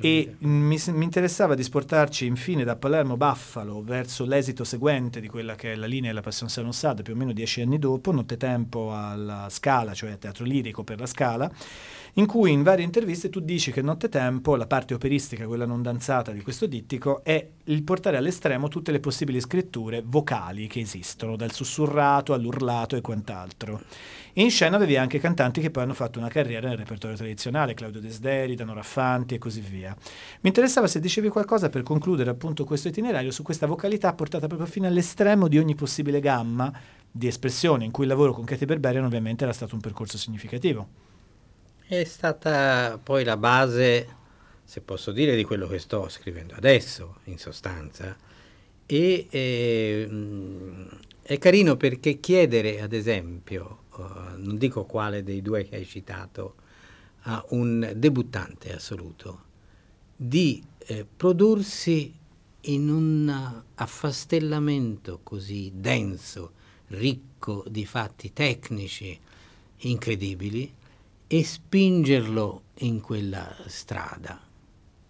E 0.00 0.36
mi, 0.38 0.78
mi, 0.86 1.04
interessava 1.04 1.54
di 1.54 1.62
sportarci 1.62 2.26
infine 2.26 2.62
da 2.62 2.76
Palermo 2.76 3.16
Buffalo 3.16 3.82
verso 3.82 4.24
l'esito 4.24 4.62
seguente 4.62 5.20
di 5.20 5.28
quella 5.28 5.56
che 5.56 5.72
è 5.72 5.74
la 5.74 5.86
linea 5.86 6.10
della 6.10 6.22
Passion 6.22 6.48
Salon 6.48 6.72
Sad, 6.72 7.02
più 7.02 7.14
o 7.14 7.16
meno 7.16 7.32
dieci 7.32 7.60
anni 7.60 7.78
dopo, 7.78 8.12
Nottetempo 8.12 8.94
alla 8.94 9.48
Scala, 9.50 9.94
cioè 9.94 10.16
teatro 10.18 10.44
lirico 10.44 10.84
per 10.84 11.00
la 11.00 11.06
Scala, 11.06 11.50
in 12.14 12.26
cui 12.26 12.52
in 12.52 12.62
varie 12.62 12.84
interviste 12.84 13.30
tu 13.30 13.40
dici 13.40 13.72
che 13.72 13.82
Nottetempo, 13.82 14.54
la 14.54 14.66
parte 14.66 14.94
operistica, 14.94 15.46
quella 15.46 15.66
non 15.66 15.82
danzata 15.82 16.30
di 16.30 16.40
questo 16.40 16.66
dittico, 16.66 17.22
è 17.24 17.46
il 17.64 17.82
portare 17.82 18.16
all'estremo 18.16 18.68
tutte 18.68 18.92
le 18.92 19.00
possibili 19.00 19.40
scritture 19.40 20.02
vocali 20.04 20.66
che 20.68 20.80
esistono, 20.80 21.36
dal 21.36 21.52
sussurrato 21.52 22.32
all'urlato 22.32 22.96
e 22.96 23.00
quant'altro. 23.00 23.82
E 24.32 24.42
in 24.42 24.50
scena 24.50 24.76
avevi 24.76 24.96
anche 24.96 25.18
cantanti 25.18 25.60
che 25.60 25.70
poi 25.70 25.82
hanno 25.82 25.94
fatto 25.94 26.20
una 26.20 26.28
carriera 26.28 26.68
nel 26.68 26.76
repertorio 26.76 27.16
tradizionale, 27.16 27.74
Claudio 27.74 28.00
Desderi, 28.00 28.54
Dano 28.54 28.72
Raffanti 28.72 29.34
e 29.34 29.38
così 29.38 29.47
via. 29.56 29.96
Mi 30.40 30.48
interessava 30.48 30.86
se 30.86 31.00
dicevi 31.00 31.28
qualcosa 31.28 31.68
per 31.68 31.82
concludere 31.82 32.30
appunto 32.30 32.64
questo 32.64 32.88
itinerario 32.88 33.30
su 33.30 33.42
questa 33.42 33.66
vocalità 33.66 34.12
portata 34.12 34.46
proprio 34.46 34.68
fino 34.68 34.86
all'estremo 34.86 35.48
di 35.48 35.58
ogni 35.58 35.74
possibile 35.74 36.20
gamma 36.20 36.72
di 37.10 37.26
espressione, 37.26 37.84
in 37.84 37.90
cui 37.90 38.04
il 38.04 38.10
lavoro 38.10 38.32
con 38.32 38.44
Katy 38.44 38.64
Berberian 38.64 39.04
ovviamente 39.04 39.44
era 39.44 39.52
stato 39.52 39.74
un 39.74 39.80
percorso 39.80 40.18
significativo. 40.18 41.06
È 41.86 42.04
stata 42.04 43.00
poi 43.02 43.24
la 43.24 43.36
base, 43.36 44.06
se 44.62 44.80
posso 44.82 45.10
dire, 45.10 45.34
di 45.34 45.44
quello 45.44 45.66
che 45.66 45.78
sto 45.78 46.08
scrivendo 46.08 46.54
adesso, 46.54 47.16
in 47.24 47.38
sostanza. 47.38 48.14
E 48.84 49.26
eh, 49.30 50.08
è 51.22 51.38
carino 51.38 51.76
perché 51.76 52.20
chiedere, 52.20 52.80
ad 52.80 52.92
esempio, 52.92 53.84
uh, 53.96 54.02
non 54.36 54.56
dico 54.56 54.84
quale 54.84 55.22
dei 55.22 55.42
due 55.42 55.64
che 55.64 55.76
hai 55.76 55.84
citato, 55.84 56.54
a 57.28 57.44
un 57.50 57.92
debuttante 57.94 58.74
assoluto, 58.74 59.44
di 60.16 60.62
eh, 60.78 61.04
prodursi 61.04 62.12
in 62.62 62.88
un 62.88 63.62
affastellamento 63.74 65.20
così 65.22 65.70
denso, 65.74 66.52
ricco 66.88 67.64
di 67.68 67.84
fatti 67.84 68.32
tecnici 68.32 69.18
incredibili, 69.80 70.72
e 71.26 71.44
spingerlo 71.44 72.62
in 72.78 73.00
quella 73.02 73.54
strada. 73.66 74.40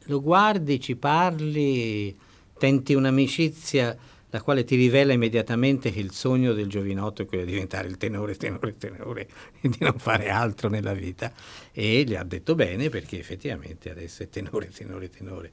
Lo 0.07 0.21
guardi, 0.21 0.81
ci 0.81 0.97
parli, 0.97 2.17
tenti 2.59 2.95
un'amicizia 2.95 3.97
la 4.31 4.43
quale 4.43 4.65
ti 4.65 4.77
rivela 4.77 5.13
immediatamente 5.13 5.91
che 5.91 6.01
il 6.01 6.13
sogno 6.13 6.53
del 6.53 6.69
giovinotto 6.69 7.23
è 7.23 7.27
quello 7.27 7.45
di 7.45 7.53
diventare 7.53 7.89
il 7.89 7.97
tenore, 7.97 8.37
tenore, 8.37 8.77
tenore 8.77 9.29
e 9.61 9.69
di 9.69 9.79
non 9.81 9.99
fare 9.99 10.29
altro 10.29 10.69
nella 10.69 10.93
vita. 10.93 11.33
E 11.73 12.05
gli 12.05 12.15
ha 12.15 12.25
detto 12.25 12.55
bene 12.55 12.91
perché 12.91 13.19
effettivamente 13.19 13.91
adesso 13.91 14.23
è 14.23 14.29
tenore, 14.29 14.69
tenore, 14.69 15.09
tenore. 15.09 15.51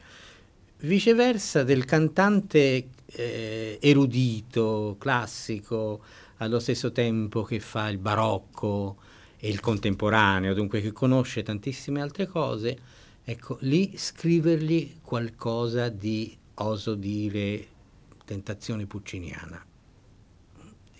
Viceversa 0.79 1.63
del 1.63 1.85
cantante 1.85 2.87
eh, 3.05 3.77
erudito, 3.81 4.97
classico, 4.99 6.03
allo 6.37 6.59
stesso 6.59 6.91
tempo 6.91 7.43
che 7.43 7.61
fa 7.61 7.87
il 7.87 7.97
barocco, 7.97 8.97
e 9.45 9.49
il 9.49 9.59
contemporaneo, 9.59 10.55
dunque 10.55 10.81
che 10.81 10.91
conosce 10.91 11.43
tantissime 11.43 12.01
altre 12.01 12.25
cose, 12.25 12.77
ecco, 13.23 13.57
lì 13.61 13.93
scrivergli 13.95 14.95
qualcosa 15.01 15.89
di, 15.89 16.35
oso 16.55 16.95
dire, 16.95 17.67
tentazione 18.25 18.85
pucciniana, 18.85 19.65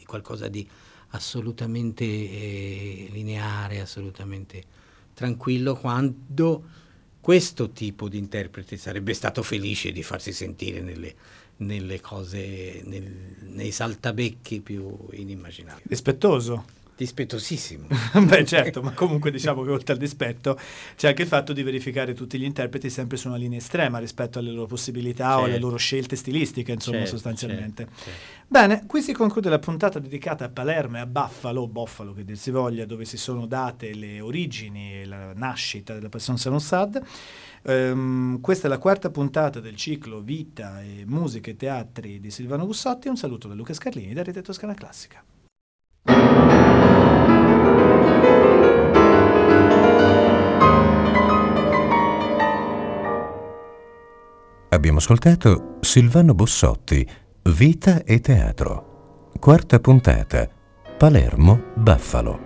qualcosa 0.05 0.47
di 0.47 0.67
assolutamente 1.09 2.03
eh, 2.05 3.07
lineare, 3.11 3.81
assolutamente 3.81 4.63
tranquillo, 5.13 5.75
quando 5.75 6.63
questo 7.19 7.71
tipo 7.71 8.07
di 8.07 8.17
interprete 8.17 8.77
sarebbe 8.77 9.13
stato 9.13 9.41
felice 9.41 9.91
di 9.91 10.03
farsi 10.03 10.31
sentire 10.31 10.81
nelle, 10.81 11.15
nelle 11.57 11.99
cose, 11.99 12.81
nel, 12.85 13.35
nei 13.41 13.71
saltabecchi 13.71 14.61
più 14.61 15.07
inimmaginabili. 15.11 15.87
Rispettoso. 15.87 16.83
Dispettosissimo. 16.97 17.87
Beh 18.23 18.45
certo, 18.47 18.81
ma 18.81 18.91
comunque 18.91 19.29
diciamo 19.29 19.63
che 19.63 19.71
oltre 19.71 19.93
al 19.93 19.99
dispetto 19.99 20.57
c'è 20.95 21.09
anche 21.09 21.23
il 21.23 21.27
fatto 21.27 21.51
di 21.51 21.61
verificare 21.61 22.13
tutti 22.13 22.39
gli 22.39 22.45
interpreti 22.45 22.89
sempre 22.89 23.17
su 23.17 23.27
una 23.27 23.35
linea 23.35 23.57
estrema 23.57 23.99
rispetto 23.99 24.39
alle 24.39 24.51
loro 24.51 24.65
possibilità 24.65 25.25
certo. 25.25 25.39
o 25.39 25.43
alle 25.43 25.51
certo. 25.51 25.65
loro 25.65 25.77
scelte 25.77 26.15
stilistiche, 26.15 26.71
insomma, 26.71 26.99
certo, 26.99 27.11
sostanzialmente. 27.11 27.83
Certo, 27.83 28.03
certo. 28.03 28.43
Bene, 28.47 28.85
qui 28.85 29.01
si 29.01 29.11
conclude 29.11 29.49
la 29.49 29.59
puntata 29.59 29.99
dedicata 29.99 30.45
a 30.45 30.49
Palermo 30.49 30.95
e 30.95 30.99
a 31.01 31.05
Buffalo, 31.05 31.67
Buffalo 31.67 32.13
che 32.13 32.23
dir 32.23 32.37
si 32.37 32.51
voglia, 32.51 32.85
dove 32.85 33.03
si 33.03 33.17
sono 33.17 33.45
date 33.45 33.93
le 33.93 34.21
origini 34.21 35.01
e 35.01 35.05
la 35.05 35.33
nascita 35.33 35.93
della 35.93 36.09
Passion 36.09 36.37
Sanon 36.37 36.61
Sad. 36.61 37.01
Um, 37.63 38.39
questa 38.41 38.67
è 38.67 38.69
la 38.69 38.77
quarta 38.77 39.09
puntata 39.09 39.59
del 39.59 39.75
ciclo 39.75 40.21
Vita 40.21 40.81
e 40.81 41.03
Musica 41.05 41.49
e 41.49 41.55
Teatri 41.57 42.21
di 42.21 42.31
Silvano 42.31 42.65
Bussotti. 42.65 43.09
Un 43.09 43.17
saluto 43.17 43.49
da 43.49 43.53
Luca 43.53 43.73
Scarlini 43.73 44.13
da 44.13 44.23
Rete 44.23 44.41
Toscana 44.41 44.75
Classica. 44.75 45.23
Abbiamo 54.75 54.97
ascoltato 54.97 55.77
Silvano 55.79 56.33
Bossotti, 56.33 57.07
Vita 57.43 58.03
e 58.03 58.19
Teatro. 58.19 59.29
Quarta 59.39 59.79
puntata, 59.79 60.49
Palermo, 60.97 61.71
Buffalo. 61.75 62.44